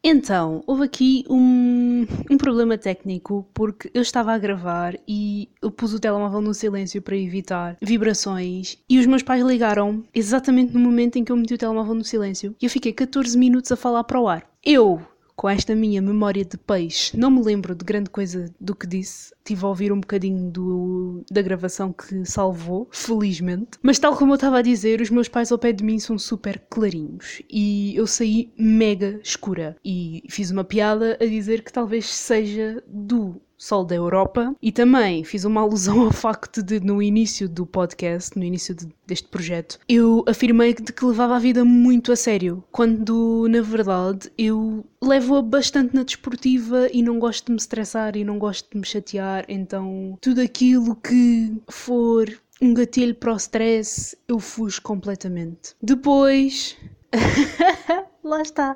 então, 0.07 0.63
houve 0.67 0.83
aqui 0.83 1.25
um, 1.27 2.05
um, 2.29 2.37
problema 2.37 2.77
técnico 2.77 3.49
porque 3.51 3.89
eu 3.91 4.03
estava 4.03 4.33
a 4.33 4.37
gravar 4.37 4.95
e 5.07 5.49
eu 5.59 5.71
pus 5.71 5.95
o 5.95 5.99
telemóvel 5.99 6.41
no 6.41 6.53
silêncio 6.53 7.01
para 7.01 7.17
evitar 7.17 7.75
vibrações 7.81 8.77
e 8.87 8.99
os 8.99 9.07
meus 9.07 9.23
pais 9.23 9.43
ligaram 9.43 10.03
exatamente 10.13 10.71
no 10.73 10.79
momento 10.79 11.15
em 11.15 11.23
que 11.23 11.31
eu 11.31 11.35
meti 11.35 11.55
o 11.55 11.57
telemóvel 11.57 11.95
no 11.95 12.03
silêncio 12.03 12.55
e 12.61 12.65
eu 12.65 12.69
fiquei 12.69 12.93
14 12.93 13.35
minutos 13.35 13.71
a 13.71 13.75
falar 13.75 14.03
para 14.03 14.21
o 14.21 14.27
ar. 14.27 14.47
Eu 14.63 15.01
com 15.35 15.49
esta 15.49 15.75
minha 15.75 16.01
memória 16.01 16.45
de 16.45 16.57
peixe, 16.57 17.15
não 17.17 17.29
me 17.29 17.43
lembro 17.43 17.75
de 17.75 17.83
grande 17.83 18.09
coisa 18.09 18.53
do 18.59 18.75
que 18.75 18.87
disse. 18.87 19.33
Tive 19.43 19.65
a 19.65 19.67
ouvir 19.67 19.91
um 19.91 19.99
bocadinho 19.99 20.49
do, 20.49 21.23
da 21.29 21.41
gravação 21.41 21.91
que 21.91 22.25
salvou, 22.25 22.87
felizmente. 22.91 23.77
Mas, 23.81 23.99
tal 23.99 24.15
como 24.15 24.31
eu 24.31 24.35
estava 24.35 24.59
a 24.59 24.61
dizer, 24.61 25.01
os 25.01 25.09
meus 25.09 25.27
pais 25.27 25.51
ao 25.51 25.59
pé 25.59 25.71
de 25.71 25.83
mim 25.83 25.99
são 25.99 26.17
super 26.17 26.63
clarinhos 26.69 27.41
e 27.49 27.95
eu 27.95 28.07
saí 28.07 28.51
mega 28.57 29.19
escura. 29.23 29.75
E 29.83 30.23
fiz 30.29 30.51
uma 30.51 30.63
piada 30.63 31.17
a 31.21 31.25
dizer 31.25 31.63
que 31.63 31.73
talvez 31.73 32.05
seja 32.07 32.83
do 32.87 33.41
Sol 33.65 33.83
da 33.83 33.95
Europa 33.95 34.55
e 34.61 34.71
também 34.71 35.23
fiz 35.23 35.43
uma 35.43 35.61
alusão 35.61 36.01
ao 36.05 36.11
facto 36.11 36.61
de 36.61 36.79
no 36.79 37.01
início 37.01 37.49
do 37.49 37.65
podcast, 37.65 38.37
no 38.37 38.43
início 38.43 38.75
de, 38.75 38.87
deste 39.07 39.27
projeto, 39.27 39.79
eu 39.89 40.23
afirmei 40.27 40.71
de 40.75 40.93
que 40.93 41.03
levava 41.03 41.35
a 41.35 41.39
vida 41.39 41.65
muito 41.65 42.11
a 42.11 42.15
sério, 42.15 42.63
quando 42.71 43.47
na 43.49 43.63
verdade 43.63 44.31
eu 44.37 44.85
levo-a 45.01 45.41
bastante 45.41 45.95
na 45.95 46.03
desportiva 46.03 46.87
e 46.93 47.01
não 47.01 47.17
gosto 47.17 47.47
de 47.47 47.53
me 47.53 47.57
estressar 47.57 48.15
e 48.15 48.23
não 48.23 48.37
gosto 48.37 48.69
de 48.71 48.77
me 48.77 48.85
chatear, 48.85 49.45
então 49.47 50.15
tudo 50.21 50.41
aquilo 50.41 50.95
que 50.97 51.51
for 51.67 52.29
um 52.61 52.71
gatilho 52.71 53.15
para 53.15 53.33
o 53.33 53.37
stress 53.37 54.15
eu 54.27 54.37
fujo 54.37 54.79
completamente. 54.83 55.75
Depois 55.81 56.77
Lá 58.25 58.41
está. 58.41 58.75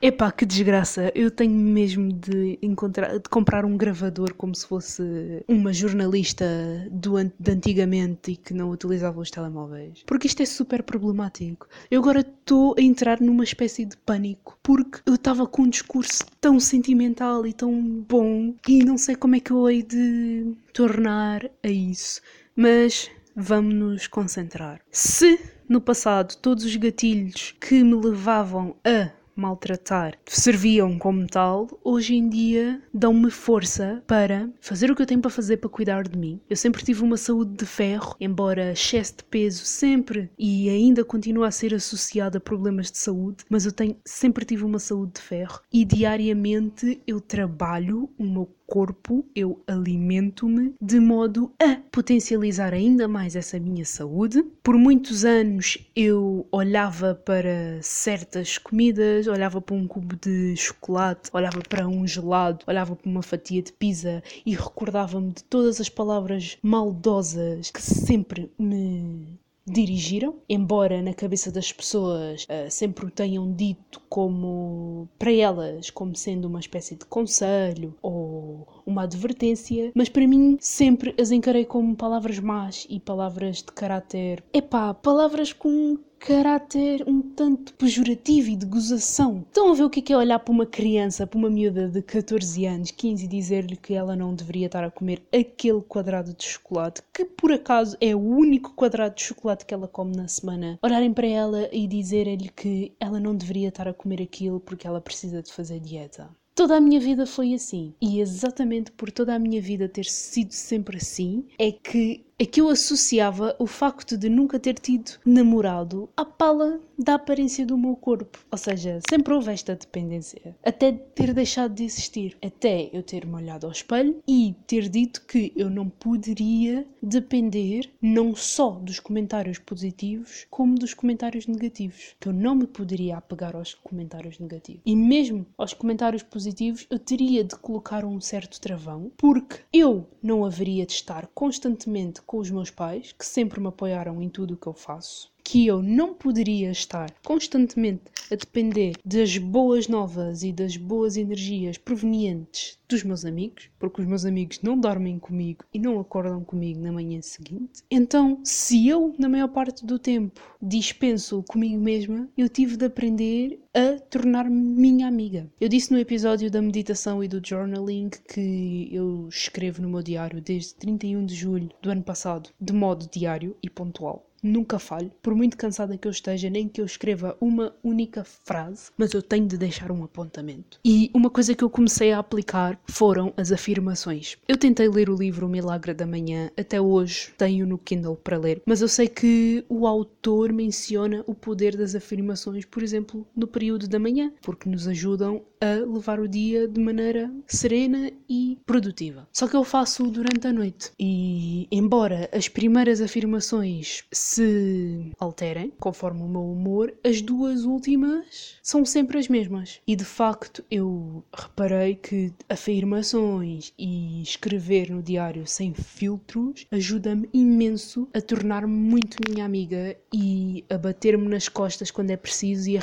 Epá, 0.00 0.32
que 0.32 0.46
desgraça. 0.46 1.12
Eu 1.14 1.30
tenho 1.30 1.52
mesmo 1.52 2.10
de, 2.10 2.58
encontrar, 2.62 3.18
de 3.18 3.28
comprar 3.28 3.66
um 3.66 3.76
gravador 3.76 4.32
como 4.32 4.54
se 4.54 4.66
fosse 4.66 5.02
uma 5.46 5.70
jornalista 5.70 6.46
do, 6.90 7.22
de 7.38 7.50
antigamente 7.50 8.30
e 8.30 8.36
que 8.36 8.54
não 8.54 8.70
utilizava 8.70 9.20
os 9.20 9.30
telemóveis. 9.30 10.02
Porque 10.06 10.26
isto 10.26 10.42
é 10.42 10.46
super 10.46 10.82
problemático. 10.82 11.68
Eu 11.90 12.00
agora 12.00 12.20
estou 12.20 12.74
a 12.78 12.80
entrar 12.80 13.20
numa 13.20 13.44
espécie 13.44 13.84
de 13.84 13.98
pânico 13.98 14.58
porque 14.62 15.00
eu 15.04 15.16
estava 15.16 15.46
com 15.46 15.64
um 15.64 15.68
discurso 15.68 16.24
tão 16.40 16.58
sentimental 16.58 17.46
e 17.46 17.52
tão 17.52 17.78
bom 18.08 18.54
e 18.66 18.82
não 18.82 18.96
sei 18.96 19.14
como 19.14 19.36
é 19.36 19.40
que 19.40 19.50
eu 19.50 19.68
hei 19.68 19.82
de 19.82 20.56
tornar 20.72 21.44
a 21.62 21.68
isso. 21.68 22.22
Mas 22.56 23.10
vamos 23.36 23.74
nos 23.74 24.06
concentrar. 24.06 24.80
Se 24.90 25.38
no 25.68 25.80
passado 25.80 26.36
todos 26.36 26.64
os 26.64 26.76
gatilhos 26.76 27.54
que 27.60 27.82
me 27.82 27.94
levavam 27.94 28.76
a 28.84 29.10
maltratar 29.36 30.18
serviam 30.26 30.98
como 30.98 31.26
tal, 31.26 31.68
hoje 31.84 32.14
em 32.14 32.28
dia 32.28 32.82
dão-me 32.92 33.30
força 33.30 34.02
para 34.06 34.48
fazer 34.60 34.90
o 34.90 34.96
que 34.96 35.02
eu 35.02 35.06
tenho 35.06 35.20
para 35.20 35.30
fazer 35.30 35.58
para 35.58 35.68
cuidar 35.68 36.08
de 36.08 36.18
mim. 36.18 36.40
Eu 36.48 36.56
sempre 36.56 36.82
tive 36.82 37.02
uma 37.02 37.16
saúde 37.16 37.52
de 37.52 37.66
ferro, 37.66 38.16
embora 38.18 38.72
excesso 38.72 39.18
de 39.18 39.24
peso 39.24 39.64
sempre 39.64 40.30
e 40.38 40.70
ainda 40.70 41.04
continua 41.04 41.48
a 41.48 41.50
ser 41.50 41.74
associado 41.74 42.38
a 42.38 42.40
problemas 42.40 42.90
de 42.90 42.98
saúde, 42.98 43.44
mas 43.50 43.66
eu 43.66 43.72
tenho 43.72 43.96
sempre 44.04 44.44
tive 44.44 44.64
uma 44.64 44.78
saúde 44.78 45.12
de 45.14 45.20
ferro 45.20 45.60
e 45.72 45.84
diariamente 45.84 47.00
eu 47.06 47.20
trabalho 47.20 48.08
o 48.18 48.24
meu 48.24 48.46
corpo, 48.66 49.24
eu 49.34 49.62
alimento-me 49.66 50.74
de 50.80 50.98
modo 50.98 51.52
a 51.62 51.80
potencializar 51.90 52.74
ainda 52.74 53.06
mais 53.06 53.36
essa 53.36 53.58
minha 53.58 53.84
saúde. 53.84 54.42
Por 54.62 54.76
muitos 54.76 55.24
anos 55.24 55.78
eu 55.94 56.46
olhava 56.50 57.14
para 57.14 57.80
certas 57.80 58.58
comidas, 58.58 59.26
olhava 59.26 59.60
para 59.60 59.74
um 59.74 59.86
cubo 59.86 60.16
de 60.16 60.56
chocolate, 60.56 61.30
olhava 61.32 61.60
para 61.68 61.86
um 61.86 62.06
gelado, 62.06 62.64
olhava 62.66 62.96
para 62.96 63.10
uma 63.10 63.22
fatia 63.22 63.62
de 63.62 63.72
pizza 63.72 64.22
e 64.44 64.54
recordava-me 64.54 65.32
de 65.32 65.44
todas 65.44 65.80
as 65.80 65.88
palavras 65.88 66.58
maldosas 66.62 67.70
que 67.70 67.82
sempre 67.82 68.50
me 68.58 69.38
dirigiram, 69.66 70.36
embora 70.48 71.02
na 71.02 71.12
cabeça 71.12 71.50
das 71.50 71.72
pessoas 71.72 72.44
uh, 72.44 72.70
sempre 72.70 73.06
o 73.06 73.10
tenham 73.10 73.52
dito 73.52 74.00
como 74.08 75.08
para 75.18 75.32
elas 75.32 75.90
como 75.90 76.14
sendo 76.14 76.46
uma 76.46 76.60
espécie 76.60 76.94
de 76.94 77.04
conselho 77.04 77.94
ou 78.00 78.66
uma 78.86 79.02
advertência, 79.02 79.90
mas 79.94 80.08
para 80.08 80.26
mim 80.26 80.56
sempre 80.60 81.14
as 81.20 81.30
encarei 81.30 81.64
como 81.64 81.96
palavras 81.96 82.38
más 82.38 82.86
e 82.88 83.00
palavras 83.00 83.56
de 83.56 83.72
caráter, 83.72 84.44
epá, 84.52 84.94
palavras 84.94 85.52
com 85.52 85.98
caráter 86.18 87.04
um 87.06 87.20
tanto 87.20 87.74
pejorativo 87.74 88.50
e 88.50 88.56
de 88.56 88.66
gozação. 88.66 89.44
Estão 89.46 89.70
a 89.70 89.74
ver 89.74 89.84
o 89.84 89.90
que 89.90 90.12
é 90.12 90.16
olhar 90.16 90.38
para 90.38 90.52
uma 90.52 90.66
criança, 90.66 91.26
para 91.26 91.38
uma 91.38 91.50
miúda 91.50 91.88
de 91.88 92.02
14 92.02 92.66
anos, 92.66 92.90
15 92.90 93.24
e 93.24 93.28
dizer-lhe 93.28 93.76
que 93.76 93.94
ela 93.94 94.16
não 94.16 94.34
deveria 94.34 94.66
estar 94.66 94.84
a 94.84 94.90
comer 94.90 95.22
aquele 95.32 95.80
quadrado 95.82 96.34
de 96.34 96.44
chocolate, 96.44 97.02
que 97.12 97.24
por 97.24 97.52
acaso 97.52 97.96
é 98.00 98.14
o 98.14 98.20
único 98.20 98.74
quadrado 98.74 99.14
de 99.14 99.22
chocolate 99.22 99.64
que 99.64 99.74
ela 99.74 99.88
come 99.88 100.16
na 100.16 100.28
semana. 100.28 100.78
Olharem 100.82 101.12
para 101.12 101.26
ela 101.26 101.68
e 101.72 101.86
dizerem-lhe 101.86 102.48
que 102.48 102.92
ela 102.98 103.20
não 103.20 103.34
deveria 103.34 103.68
estar 103.68 103.88
a 103.88 103.94
comer 103.94 104.22
aquilo 104.22 104.60
porque 104.60 104.86
ela 104.86 105.00
precisa 105.00 105.42
de 105.42 105.52
fazer 105.52 105.80
dieta. 105.80 106.28
Toda 106.56 106.78
a 106.78 106.80
minha 106.80 106.98
vida 106.98 107.26
foi 107.26 107.52
assim. 107.52 107.92
E 108.00 108.18
exatamente 108.18 108.90
por 108.90 109.12
toda 109.12 109.34
a 109.34 109.38
minha 109.38 109.60
vida 109.60 109.90
ter 109.90 110.06
sido 110.06 110.52
sempre 110.52 110.96
assim, 110.96 111.44
é 111.58 111.70
que 111.70 112.25
é 112.38 112.44
que 112.44 112.60
eu 112.60 112.68
associava 112.68 113.56
o 113.58 113.66
facto 113.66 114.16
de 114.16 114.28
nunca 114.28 114.60
ter 114.60 114.74
tido 114.74 115.12
namorado 115.24 116.06
à 116.14 116.22
pala 116.22 116.78
da 116.98 117.14
aparência 117.14 117.64
do 117.64 117.78
meu 117.78 117.96
corpo. 117.96 118.44
Ou 118.50 118.58
seja, 118.58 119.00
sempre 119.08 119.32
houve 119.32 119.52
esta 119.52 119.74
dependência. 119.74 120.54
Até 120.62 120.92
ter 120.92 121.32
deixado 121.32 121.74
de 121.74 121.84
existir. 121.84 122.36
Até 122.44 122.90
eu 122.92 123.02
ter-me 123.02 123.34
olhado 123.34 123.64
ao 123.64 123.72
espelho 123.72 124.22
e 124.28 124.54
ter 124.66 124.88
dito 124.88 125.24
que 125.26 125.52
eu 125.56 125.70
não 125.70 125.88
poderia 125.88 126.86
depender 127.02 127.90
não 128.02 128.34
só 128.34 128.70
dos 128.70 129.00
comentários 129.00 129.58
positivos, 129.58 130.46
como 130.50 130.74
dos 130.74 130.92
comentários 130.92 131.46
negativos. 131.46 132.16
Que 132.20 132.28
eu 132.28 132.32
não 132.34 132.54
me 132.54 132.66
poderia 132.66 133.16
apegar 133.16 133.56
aos 133.56 133.74
comentários 133.74 134.38
negativos. 134.38 134.82
E 134.84 134.94
mesmo 134.94 135.46
aos 135.56 135.72
comentários 135.72 136.22
positivos, 136.22 136.86
eu 136.90 136.98
teria 136.98 137.44
de 137.44 137.56
colocar 137.56 138.04
um 138.04 138.20
certo 138.20 138.60
travão, 138.60 139.10
porque 139.16 139.60
eu 139.72 140.06
não 140.22 140.44
haveria 140.44 140.84
de 140.84 140.92
estar 140.92 141.26
constantemente 141.28 142.20
com 142.26 142.38
os 142.38 142.50
meus 142.50 142.70
pais, 142.70 143.12
que 143.12 143.24
sempre 143.24 143.60
me 143.60 143.68
apoiaram 143.68 144.20
em 144.20 144.28
tudo 144.28 144.54
o 144.54 144.56
que 144.56 144.66
eu 144.66 144.74
faço, 144.74 145.32
que 145.46 145.64
eu 145.64 145.80
não 145.80 146.12
poderia 146.12 146.72
estar 146.72 147.08
constantemente 147.24 148.02
a 148.32 148.34
depender 148.34 148.94
das 149.04 149.38
boas 149.38 149.86
novas 149.86 150.42
e 150.42 150.52
das 150.52 150.76
boas 150.76 151.16
energias 151.16 151.78
provenientes 151.78 152.76
dos 152.88 153.04
meus 153.04 153.24
amigos, 153.24 153.70
porque 153.78 154.00
os 154.00 154.08
meus 154.08 154.24
amigos 154.24 154.60
não 154.60 154.76
dormem 154.76 155.20
comigo 155.20 155.64
e 155.72 155.78
não 155.78 156.00
acordam 156.00 156.42
comigo 156.42 156.80
na 156.80 156.90
manhã 156.90 157.22
seguinte. 157.22 157.84
Então, 157.88 158.40
se 158.42 158.88
eu, 158.88 159.14
na 159.20 159.28
maior 159.28 159.46
parte 159.46 159.86
do 159.86 160.00
tempo, 160.00 160.40
dispenso 160.60 161.44
comigo 161.44 161.80
mesma, 161.80 162.28
eu 162.36 162.48
tive 162.48 162.76
de 162.76 162.86
aprender 162.86 163.60
a 163.72 164.00
tornar-me 164.00 164.60
minha 164.60 165.06
amiga. 165.06 165.48
Eu 165.60 165.68
disse 165.68 165.92
no 165.92 165.98
episódio 165.98 166.50
da 166.50 166.60
meditação 166.60 167.22
e 167.22 167.28
do 167.28 167.40
journaling 167.44 168.10
que 168.32 168.88
eu 168.90 169.28
escrevo 169.28 169.80
no 169.80 169.88
meu 169.88 170.02
diário 170.02 170.40
desde 170.40 170.74
31 170.74 171.24
de 171.24 171.34
julho 171.36 171.70
do 171.80 171.90
ano 171.90 172.02
passado, 172.02 172.50
de 172.60 172.72
modo 172.72 173.08
diário 173.08 173.56
e 173.62 173.70
pontual 173.70 174.26
nunca 174.42 174.78
falho, 174.78 175.10
por 175.22 175.34
muito 175.34 175.56
cansada 175.56 175.96
que 175.96 176.06
eu 176.06 176.12
esteja, 176.12 176.50
nem 176.50 176.68
que 176.68 176.80
eu 176.80 176.84
escreva 176.84 177.36
uma 177.40 177.74
única 177.82 178.24
frase, 178.24 178.90
mas 178.96 179.12
eu 179.12 179.22
tenho 179.22 179.46
de 179.46 179.56
deixar 179.56 179.90
um 179.90 180.04
apontamento. 180.04 180.78
E 180.84 181.10
uma 181.14 181.30
coisa 181.30 181.54
que 181.54 181.64
eu 181.64 181.70
comecei 181.70 182.12
a 182.12 182.18
aplicar 182.18 182.78
foram 182.88 183.32
as 183.36 183.52
afirmações. 183.52 184.36
Eu 184.48 184.56
tentei 184.56 184.88
ler 184.88 185.10
o 185.10 185.16
livro 185.16 185.46
O 185.46 185.48
Milagre 185.48 185.94
da 185.94 186.06
Manhã, 186.06 186.50
até 186.56 186.80
hoje 186.80 187.32
tenho 187.36 187.66
no 187.66 187.78
Kindle 187.78 188.16
para 188.16 188.38
ler, 188.38 188.62
mas 188.66 188.80
eu 188.80 188.88
sei 188.88 189.08
que 189.08 189.64
o 189.68 189.86
autor 189.86 190.52
menciona 190.52 191.24
o 191.26 191.34
poder 191.34 191.76
das 191.76 191.94
afirmações, 191.94 192.64
por 192.64 192.82
exemplo, 192.82 193.26
no 193.34 193.46
período 193.46 193.88
da 193.88 193.98
manhã, 193.98 194.32
porque 194.42 194.68
nos 194.68 194.86
ajudam 194.88 195.42
a 195.60 195.84
levar 195.86 196.20
o 196.20 196.28
dia 196.28 196.68
de 196.68 196.80
maneira 196.80 197.30
serena 197.46 198.10
e 198.28 198.58
produtiva. 198.66 199.26
Só 199.32 199.48
que 199.48 199.56
eu 199.56 199.64
faço 199.64 200.10
durante 200.10 200.46
a 200.46 200.52
noite 200.52 200.90
e, 200.98 201.66
embora 201.70 202.28
as 202.32 202.48
primeiras 202.48 203.00
afirmações 203.00 204.04
se 204.36 205.12
alterem 205.18 205.72
conforme 205.78 206.22
o 206.22 206.28
meu 206.28 206.50
humor, 206.50 206.92
as 207.02 207.22
duas 207.22 207.64
últimas 207.64 208.56
são 208.62 208.84
sempre 208.84 209.18
as 209.18 209.28
mesmas. 209.28 209.80
E 209.86 209.96
de 209.96 210.04
facto 210.04 210.62
eu 210.70 211.24
reparei 211.32 211.94
que 211.94 212.32
afirmações 212.48 213.72
e 213.78 214.20
escrever 214.22 214.90
no 214.90 215.02
diário 215.02 215.46
sem 215.46 215.72
filtros 215.72 216.66
ajuda-me 216.70 217.28
imenso 217.32 218.08
a 218.12 218.20
tornar-me 218.20 218.72
muito 218.72 219.16
minha 219.28 219.44
amiga 219.44 219.96
e 220.12 220.64
a 220.68 220.76
bater-me 220.76 221.28
nas 221.28 221.48
costas 221.48 221.90
quando 221.90 222.10
é 222.10 222.16
preciso 222.16 222.68
e 222.68 222.76
a 222.76 222.80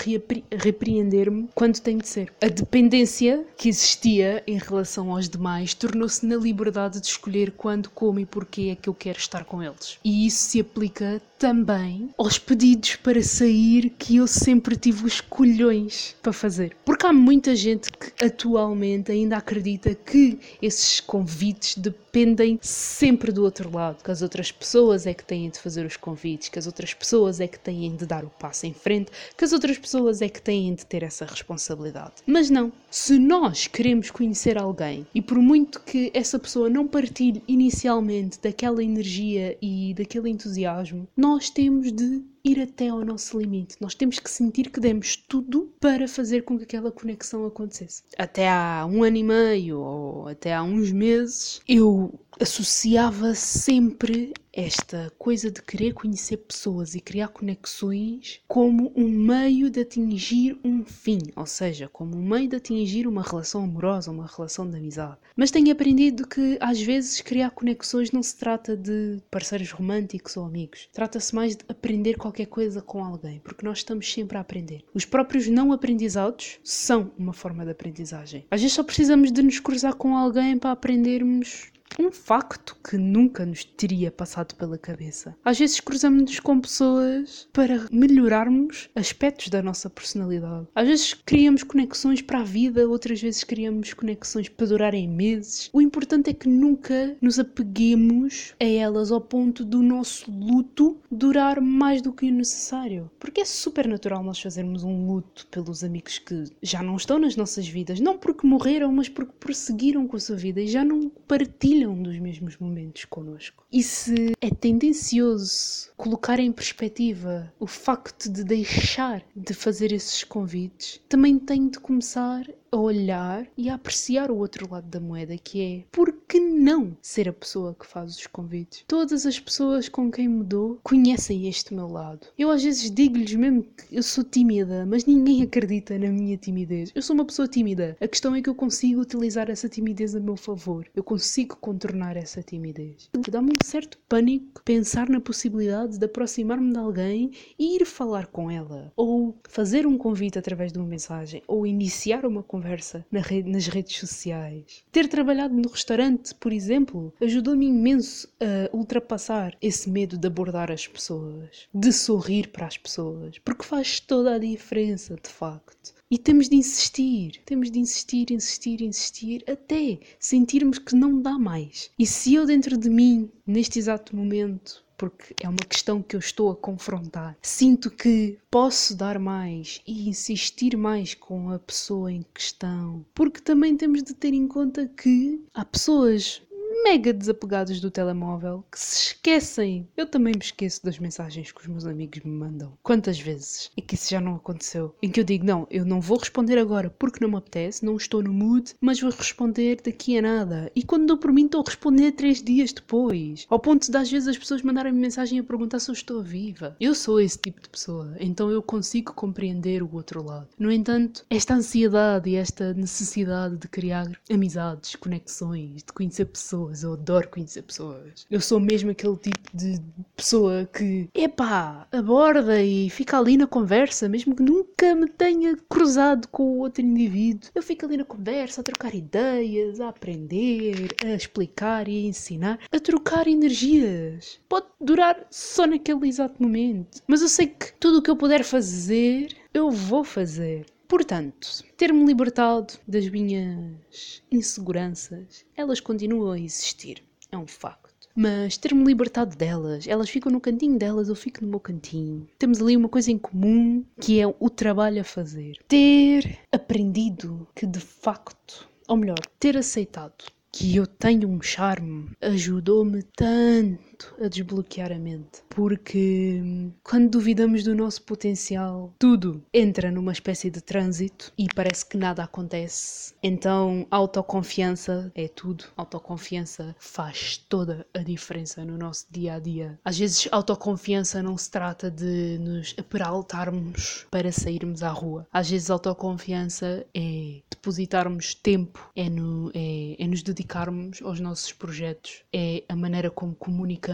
repreender-me 0.52 1.50
quando 1.54 1.80
tem 1.80 1.98
de 1.98 2.08
ser. 2.08 2.34
A 2.42 2.48
dependência 2.48 3.46
que 3.58 3.70
existia 3.70 4.44
em 4.48 4.58
relação 4.58 5.12
aos 5.12 5.30
demais 5.30 5.74
tornou-se 5.74 6.26
na 6.26 6.36
liberdade 6.36 7.00
de 7.00 7.08
escolher 7.08 7.52
quando, 7.52 7.90
como 7.90 8.20
e 8.20 8.26
porquê 8.26 8.70
é 8.72 8.76
que 8.76 8.90
eu 8.90 8.94
quero 8.94 9.20
estar 9.20 9.46
com 9.46 9.62
eles. 9.62 10.00
E 10.04 10.26
isso 10.26 10.50
se 10.50 10.60
aplica 10.60 11.22
também 11.44 12.10
aos 12.18 12.40
pedidos 12.40 12.96
para 12.96 13.22
sair 13.22 13.90
que 14.00 14.16
eu 14.16 14.28
sempre 14.28 14.78
tive 14.78 15.06
os 15.06 15.20
colhões 15.20 16.16
para 16.22 16.32
fazer. 16.32 16.74
Porque 16.86 17.06
há 17.06 17.12
muita 17.12 17.54
gente 17.54 17.92
que 17.92 18.24
atualmente 18.24 19.12
ainda 19.12 19.36
acredita 19.36 19.94
que 19.94 20.40
esses 20.62 21.02
convites 21.02 21.76
dependem 21.78 22.58
sempre 22.62 23.30
do 23.34 23.44
outro 23.44 23.70
lado, 23.70 24.02
que 24.02 24.10
as 24.10 24.22
outras 24.22 24.54
pessoas 24.54 25.06
é 25.06 25.14
que 25.14 25.26
têm 25.26 25.50
de 25.50 25.60
fazer 25.60 25.86
os 25.86 25.98
convites, 25.98 26.48
que 26.48 26.60
as 26.60 26.66
outras 26.66 26.94
pessoas 26.94 27.42
é 27.42 27.48
que 27.48 27.60
têm 27.60 27.94
de 27.94 28.06
dar 28.06 28.24
o 28.24 28.30
passo 28.30 28.66
em 28.66 28.74
frente, 28.74 29.12
que 29.36 29.44
as 29.44 29.52
outras 29.52 29.78
pessoas 29.78 30.22
é 30.22 30.30
que 30.30 30.42
têm 30.42 30.74
de 30.74 30.86
ter 30.86 31.04
essa 31.04 31.26
responsabilidade. 31.26 32.14
Mas 32.26 32.50
não, 32.50 32.72
Se 32.96 33.18
nós 33.18 33.66
queremos 33.66 34.12
conhecer 34.12 34.56
alguém 34.56 35.08
e 35.16 35.22
por 35.22 35.40
muito 35.40 35.80
que 35.82 36.12
essa 36.14 36.38
pessoa 36.38 36.70
não 36.70 36.88
partilhe 36.88 37.42
inicialmente 37.48 38.40
daquela 38.40 38.84
energia 38.84 39.58
e 39.60 39.96
daquele 39.96 40.30
entusiasmo, 40.30 41.08
nós 41.18 41.33
temos 41.50 41.92
de 41.92 42.24
ir 42.44 42.60
até 42.60 42.90
ao 42.90 43.06
nosso 43.06 43.40
limite. 43.40 43.78
Nós 43.80 43.96
temos 43.96 44.20
que 44.20 44.30
sentir 44.30 44.70
que 44.70 44.80
demos 44.80 45.16
tudo 45.16 45.74
para 45.80 46.08
fazer 46.08 46.44
com 46.44 46.58
que 46.58 46.66
aquela 46.66 46.92
conexão 46.92 47.46
acontecesse. 47.46 48.04
Até 48.18 48.50
há 48.50 48.86
um 48.90 49.04
ano 49.04 49.18
e 49.18 49.24
meio 49.24 49.80
ou 49.80 50.28
até 50.28 50.54
há 50.54 50.62
uns 50.62 50.92
meses, 50.92 51.62
eu 51.68 52.20
associava 52.40 53.34
sempre 53.36 54.34
esta 54.52 55.12
coisa 55.18 55.50
de 55.50 55.62
querer 55.62 55.94
conhecer 55.94 56.38
pessoas 56.38 56.94
e 56.94 57.02
criar 57.02 57.30
conexões 57.30 58.40
como 58.48 58.92
um 58.96 59.08
meio 59.08 59.70
de 59.70 59.82
atingir 59.82 60.58
um 60.64 60.86
fim, 60.86 61.20
ou 61.36 61.46
seja, 61.46 61.90
como 61.92 62.16
um 62.16 62.22
meio 62.22 62.48
de 62.48 62.58
atingir 62.58 63.08
uma 63.08 63.24
relação 63.24 63.64
amorosa, 63.64 64.12
uma 64.12 64.28
relação 64.28 64.70
de 64.70 64.78
amizade. 64.78 65.18
Mas 65.36 65.50
tenho 65.50 65.72
aprendido 65.72 66.28
que 66.28 66.58
às 66.62 66.80
vezes 66.80 67.20
criar 67.22 67.50
conexões 67.50 68.12
não 68.12 68.22
se 68.22 68.38
trata 68.38 68.78
de 68.78 69.20
parceiros 69.32 69.72
românticos 69.72 70.38
ou 70.38 70.46
amigos, 70.46 70.88
trata-se 70.94 71.34
mais 71.34 71.56
de 71.56 71.66
aprender 71.68 72.16
qualquer 72.16 72.33
coisa 72.48 72.82
com 72.82 73.04
alguém, 73.04 73.40
porque 73.40 73.66
nós 73.66 73.80
estamos 73.80 74.12
sempre 74.12 74.38
a 74.38 74.42
aprender. 74.42 74.84
Os 74.94 75.06
próprios 75.06 75.48
não 75.48 75.72
aprendizados 75.72 76.60
são 76.64 77.12
uma 77.18 77.34
forma 77.34 77.64
de 77.64 77.72
aprendizagem. 77.72 78.46
Às 78.50 78.62
vezes 78.62 78.76
só 78.76 78.84
precisamos 78.84 79.32
de 79.32 79.44
nos 79.44 79.60
cruzar 79.60 79.94
com 79.94 80.18
alguém 80.18 80.58
para 80.58 80.72
aprendermos 80.72 81.72
um 82.00 82.12
facto 82.12 82.76
que 82.84 82.98
nunca 82.98 83.46
nos 83.46 83.64
teria 83.64 84.12
passado 84.12 84.56
pela 84.56 84.78
cabeça. 84.78 85.36
Às 85.44 85.60
vezes 85.60 85.80
cruzamos-nos 85.80 86.40
com 86.40 86.60
pessoas 86.60 87.48
para 87.54 87.88
melhorarmos 87.92 88.90
aspectos 88.96 89.50
da 89.50 89.62
nossa 89.62 89.90
personalidade. 89.90 90.68
Às 90.76 90.88
vezes 90.88 91.14
criamos 91.14 91.64
conexões 91.64 92.22
para 92.22 92.40
a 92.40 92.44
vida, 92.44 92.88
outras 92.88 93.22
vezes 93.22 93.44
criamos 93.44 93.94
conexões 93.94 94.50
para 94.50 94.68
durarem 94.68 95.08
meses. 95.08 95.70
O 95.74 95.82
importante 95.82 96.30
é 96.30 96.34
que 96.34 96.50
nunca 96.50 97.16
nos 97.22 97.40
apeguemos 97.40 98.54
a 98.60 98.66
elas 98.66 99.12
ao 99.12 99.22
ponto 99.22 99.64
do 99.64 99.82
nosso 99.82 100.32
luto 100.32 100.98
durar 101.12 101.62
mais 101.62 102.02
do 102.02 102.14
que 102.14 102.28
o 102.28 102.34
necessário. 102.34 103.10
Porque 103.20 103.42
é 103.42 103.46
super 103.46 103.88
natural 103.88 104.24
nós 104.24 104.42
fazermos 104.42 104.84
um 104.84 105.08
luto 105.08 105.48
pelos 105.48 105.84
amigos 105.84 106.20
que 106.20 106.46
já 106.62 106.82
não 106.82 106.96
estão 106.96 107.20
nas 107.20 107.36
nossas 107.36 107.68
vidas, 107.68 108.00
não 108.00 108.18
porque 108.18 108.48
morreram, 108.48 108.92
mas 108.92 109.10
porque 109.10 109.34
prosseguiram 109.40 110.08
com 110.08 110.18
a 110.18 110.20
sua 110.20 110.36
vida 110.36 110.62
e 110.62 110.68
já 110.68 110.84
não 110.84 111.10
partilham 111.28 111.83
partilham 111.84 112.02
dos 112.02 112.18
mesmos 112.20 112.58
momentos 112.58 113.06
connosco. 113.06 113.66
E 113.72 113.84
se 113.84 114.34
é 114.40 114.50
tendencioso 114.50 115.92
colocar 115.98 116.40
em 116.40 116.52
perspectiva 116.52 117.52
o 117.60 117.68
facto 117.68 118.32
de 118.32 118.44
deixar 118.44 119.24
de 119.36 119.54
fazer 119.54 119.92
esses 119.92 120.24
convites, 120.24 121.02
também 121.10 121.38
tem 121.38 121.68
de 121.68 121.80
começar 121.80 122.46
a 122.72 122.78
olhar 122.78 123.46
e 123.58 123.70
a 123.70 123.76
apreciar 123.76 124.32
o 124.32 124.38
outro 124.38 124.72
lado 124.72 124.88
da 124.88 125.00
moeda, 125.00 125.38
que 125.38 125.62
é 125.62 125.84
por 125.92 126.12
que 126.28 126.40
não 126.40 126.96
ser 127.02 127.28
a 127.28 127.34
pessoa 127.34 127.76
que 127.78 127.86
faz 127.86 128.18
os 128.18 128.28
convites? 128.28 128.84
Todas 128.88 129.26
as 129.26 129.40
pessoas 129.40 129.90
com 129.90 130.10
quem 130.10 130.28
me 130.28 130.44
dou 130.44 130.80
conhecem 130.84 131.48
este 131.48 131.74
meu 131.74 131.88
lado. 131.88 132.28
Eu 132.38 132.50
às 132.50 132.64
vezes 132.64 132.90
digo-lhes 132.90 133.34
mesmo 133.36 133.64
que 133.64 133.96
eu 133.96 134.04
sou 134.04 134.24
tímida, 134.24 134.86
mas 134.86 135.06
ninguém 135.06 135.42
acredita 135.44 135.98
na 135.98 136.10
minha 136.10 136.38
timidez. 136.38 136.92
Eu 136.96 137.02
sou 137.02 137.14
uma 137.14 137.26
pessoa 137.26 137.48
tímida. 137.48 137.98
A 138.00 138.08
questão 138.08 138.34
é 138.34 138.42
que 138.42 138.50
eu 138.50 138.56
consigo 138.56 139.02
utilizar 139.02 139.50
essa 139.50 139.68
timidez 139.68 140.16
a 140.16 140.20
meu 140.20 140.38
favor. 140.38 140.88
Eu 140.96 141.04
consigo 141.04 141.58
contornar 141.58 142.16
essa 142.16 142.42
timidez. 142.42 143.10
Dá-me 143.30 143.52
um 143.52 143.66
certo 143.66 143.98
pânico 144.08 144.62
pensar 144.64 145.10
na 145.10 145.20
possibilidade 145.20 145.98
de 145.98 146.06
aproximar-me 146.06 146.72
de 146.72 146.80
alguém 146.80 147.32
e 147.58 147.76
ir 147.76 147.86
falar 147.86 148.28
com 148.28 148.50
ela, 148.50 148.92
ou 148.96 149.36
fazer 149.50 149.86
um 149.86 149.98
convite 149.98 150.38
através 150.38 150.72
de 150.72 150.80
uma 150.80 150.88
mensagem, 150.88 151.42
ou 151.48 151.66
iniciar 151.66 152.26
uma 152.26 152.44
conversa 152.44 153.06
na 153.12 153.22
nas 153.46 153.68
redes 153.68 153.98
sociais. 153.98 154.84
Ter 154.92 155.08
trabalhado 155.08 155.54
no 155.56 155.70
restaurante, 155.70 156.13
por 156.40 156.54
exemplo, 156.54 157.14
ajudou-me 157.22 157.68
imenso 157.68 158.28
a 158.40 158.76
ultrapassar 158.76 159.58
esse 159.62 159.90
medo 159.90 160.18
de 160.18 160.28
abordar 160.28 160.72
as 160.72 160.88
pessoas, 160.88 161.68
de 161.74 161.92
sorrir 161.92 162.50
para 162.50 162.68
as 162.68 162.78
pessoas, 162.78 163.40
porque 163.40 163.64
faz 163.64 164.00
toda 164.00 164.36
a 164.36 164.40
diferença, 164.40 165.16
de 165.16 165.30
facto. 165.30 165.94
E 166.12 166.18
temos 166.20 166.48
de 166.48 166.56
insistir, 166.56 167.42
temos 167.44 167.72
de 167.72 167.80
insistir, 167.80 168.32
insistir, 168.32 168.82
insistir, 168.84 169.44
até 169.50 170.00
sentirmos 170.20 170.78
que 170.78 170.96
não 170.96 171.20
dá 171.20 171.40
mais. 171.40 171.90
E 171.98 172.06
se 172.06 172.36
eu 172.36 172.46
dentro 172.46 172.78
de 172.78 172.88
mim, 172.88 173.32
neste 173.48 173.80
exato 173.80 174.16
momento, 174.16 174.83
porque 174.98 175.36
é 175.40 175.48
uma 175.48 175.66
questão 175.68 176.02
que 176.02 176.16
eu 176.16 176.20
estou 176.20 176.52
a 176.52 176.56
confrontar. 176.56 177.38
Sinto 177.42 177.90
que 177.90 178.38
posso 178.50 178.96
dar 178.96 179.20
mais 179.20 179.82
e 179.88 180.10
insistir 180.10 180.78
mais 180.78 181.14
com 181.14 181.50
a 181.50 181.60
pessoa 181.60 182.12
em 182.12 182.26
questão, 182.34 183.06
porque 183.14 183.42
também 183.42 183.76
temos 183.76 184.04
de 184.04 184.14
ter 184.14 184.34
em 184.34 184.48
conta 184.48 184.88
que 184.88 185.44
há 185.54 185.66
pessoas 185.66 186.42
mega 186.84 187.14
desapegados 187.14 187.80
do 187.80 187.92
telemóvel 187.92 188.64
que 188.72 188.80
se 188.80 189.08
esquecem. 189.08 189.88
Eu 189.96 190.08
também 190.08 190.34
me 190.34 190.44
esqueço 190.44 190.84
das 190.84 191.00
mensagens 191.00 191.52
que 191.52 191.62
os 191.62 191.68
meus 191.68 191.86
amigos 191.86 192.22
me 192.24 192.32
mandam. 192.32 192.78
Quantas 192.82 193.20
vezes? 193.20 193.72
E 193.78 193.82
que 193.82 193.96
isso 193.96 194.10
já 194.10 194.20
não 194.20 194.36
aconteceu. 194.36 194.96
Em 195.02 195.10
que 195.10 195.20
eu 195.20 195.24
digo, 195.24 195.46
não, 195.46 195.68
eu 195.70 195.86
não 195.86 196.02
vou 196.02 196.18
responder 196.18 196.58
agora 196.58 196.90
porque 196.90 197.24
não 197.24 197.30
me 197.30 197.38
apetece, 197.38 197.86
não 197.86 197.96
estou 197.96 198.24
no 198.24 198.34
mood, 198.34 198.74
mas 198.82 199.00
vou 199.00 199.12
responder 199.12 199.80
daqui 199.84 200.18
a 200.18 200.22
nada. 200.22 200.72
E 200.76 200.84
quando 200.84 201.08
dou 201.08 201.18
por 201.18 201.32
mim, 201.32 201.46
estou 201.46 201.62
a 201.62 201.66
responder 201.66 202.12
três 202.14 202.42
dias 202.42 202.74
depois. 202.74 203.46
Ao 203.50 203.60
ponto 203.60 203.90
de 203.90 203.98
às 203.98 204.10
vezes 204.10 204.28
as 204.28 204.38
pessoas 204.38 204.62
mandarem-me 204.62 205.00
mensagem 205.00 205.40
a 205.40 205.44
perguntar 205.44 205.80
se 205.80 205.90
eu 205.90 205.94
estou 205.94 206.24
viva. 206.24 206.76
Eu 206.80 206.96
sou 206.96 207.20
esse 207.20 207.38
tipo 207.38 207.62
de 207.62 207.70
pessoa, 207.70 208.16
então 208.20 208.50
eu 208.50 208.62
consigo 208.62 209.14
compreender 209.14 209.84
o 209.84 209.94
outro 209.94 210.24
lado. 210.24 210.48
No 210.58 210.72
entanto, 210.72 211.26
esta 211.30 211.54
ansiedade 211.54 212.30
e 212.30 212.36
esta 212.36 212.74
necessidade 212.74 213.58
de 213.58 213.68
criar 213.68 214.08
amizades, 214.30 214.96
conexões, 214.96 215.84
de 215.84 215.94
conhecer 215.94 216.26
pessoas, 216.26 216.63
pessoas, 216.64 216.84
eu 216.84 216.94
adoro 216.94 217.30
conhecer 217.30 217.62
pessoas. 217.62 218.26
Eu 218.30 218.40
sou 218.40 218.60
mesmo 218.60 218.92
aquele 218.92 219.18
tipo 219.18 219.40
de 219.54 219.80
pessoa 220.16 220.66
que, 220.66 221.10
epá, 221.14 221.88
aborda 221.92 222.62
e 222.62 222.90
fica 222.90 223.18
ali 223.18 223.38
na 223.38 223.48
conversa, 223.48 224.08
mesmo 224.08 224.36
que 224.36 224.44
nunca 224.44 224.96
me 224.96 225.08
tenha 225.08 225.58
cruzado 225.70 226.28
com 226.30 226.60
outro 226.60 226.84
indivíduo. 226.84 227.50
Eu 227.54 227.64
fico 227.64 227.86
ali 227.86 227.98
na 227.98 228.06
conversa, 228.06 228.62
a 228.62 228.64
trocar 228.64 228.94
ideias, 228.96 229.80
a 229.80 229.90
aprender, 229.90 230.90
a 231.04 231.10
explicar 231.10 231.88
e 231.88 232.06
a 232.06 232.08
ensinar, 232.08 232.60
a 232.72 232.80
trocar 232.80 233.28
energias. 233.28 234.40
Pode 234.48 234.68
durar 234.80 235.26
só 235.30 235.66
naquele 235.66 236.08
exato 236.08 236.42
momento, 236.42 237.02
mas 237.08 237.22
eu 237.22 237.30
sei 237.30 237.48
que 237.48 237.74
tudo 237.74 238.00
o 238.00 238.02
que 238.02 238.10
eu 238.10 238.16
puder 238.16 238.44
fazer, 238.44 239.36
eu 239.54 239.70
vou 239.70 240.04
fazer. 240.04 240.66
Portanto, 240.94 241.48
ter-me 241.76 242.06
libertado 242.06 242.76
das 242.88 243.10
minhas 243.10 244.22
inseguranças, 244.32 245.44
elas 245.58 245.80
continuam 245.80 246.34
a 246.34 246.40
existir, 246.40 247.04
é 247.32 247.36
um 247.36 247.48
facto. 247.48 248.08
Mas 248.16 248.58
ter-me 248.58 248.84
libertado 248.84 249.36
delas, 249.36 249.88
elas 249.88 250.08
ficam 250.08 250.32
no 250.32 250.40
cantinho 250.40 250.78
delas, 250.78 251.10
eu 251.10 251.16
fico 251.16 251.44
no 251.44 251.50
meu 251.50 251.60
cantinho. 251.60 252.28
Temos 252.38 252.62
ali 252.62 252.78
uma 252.78 252.88
coisa 252.88 253.12
em 253.12 253.18
comum 253.18 253.84
que 254.00 254.22
é 254.22 254.28
o 254.28 254.50
trabalho 254.52 255.02
a 255.02 255.04
fazer. 255.04 255.58
Ter 255.68 256.38
aprendido 256.52 257.48
que 257.56 257.66
de 257.66 257.80
facto, 257.80 258.70
ou 258.88 258.96
melhor, 258.96 259.18
ter 259.40 259.58
aceitado 259.58 260.26
que 260.52 260.76
eu 260.76 260.86
tenho 260.86 261.28
um 261.28 261.42
charme 261.42 262.12
ajudou-me 262.22 263.02
tanto 263.02 263.93
a 264.22 264.28
desbloquear 264.28 264.92
a 264.92 264.98
mente. 264.98 265.44
Porque 265.50 266.40
hum, 266.44 266.72
quando 266.84 267.10
duvidamos 267.12 267.64
do 267.64 267.76
nosso 267.76 268.02
potencial, 268.04 268.94
tudo 268.98 269.44
entra 269.54 269.92
numa 269.92 270.12
espécie 270.12 270.50
de 270.50 270.62
trânsito 270.62 271.32
e 271.38 271.48
parece 271.54 271.86
que 271.86 271.98
nada 271.98 272.24
acontece. 272.24 273.14
Então, 273.22 273.86
autoconfiança 273.90 275.12
é 275.16 275.28
tudo. 275.28 275.66
Autoconfiança 275.78 276.76
faz 276.80 277.38
toda 277.38 277.86
a 277.94 278.00
diferença 278.00 278.64
no 278.66 278.78
nosso 278.78 279.06
dia 279.12 279.36
a 279.36 279.40
dia. 279.40 279.80
Às 279.84 279.98
vezes, 279.98 280.28
autoconfiança 280.32 281.22
não 281.22 281.38
se 281.38 281.50
trata 281.50 281.90
de 281.90 282.38
nos 282.40 282.76
aperaltarmos 282.78 284.06
para 284.10 284.32
sairmos 284.32 284.84
à 284.84 284.90
rua. 284.90 285.28
Às 285.32 285.50
vezes, 285.50 285.70
autoconfiança 285.70 286.86
é 286.94 287.42
depositarmos 287.50 288.34
tempo, 288.36 288.92
é, 288.96 289.10
no, 289.10 289.52
é, 289.54 289.96
é 289.98 290.08
nos 290.08 290.22
dedicarmos 290.22 291.02
aos 291.02 291.20
nossos 291.20 291.52
projetos, 291.52 292.24
é 292.34 292.64
a 292.68 292.76
maneira 292.76 293.10
como 293.10 293.34
comunicamos, 293.36 293.93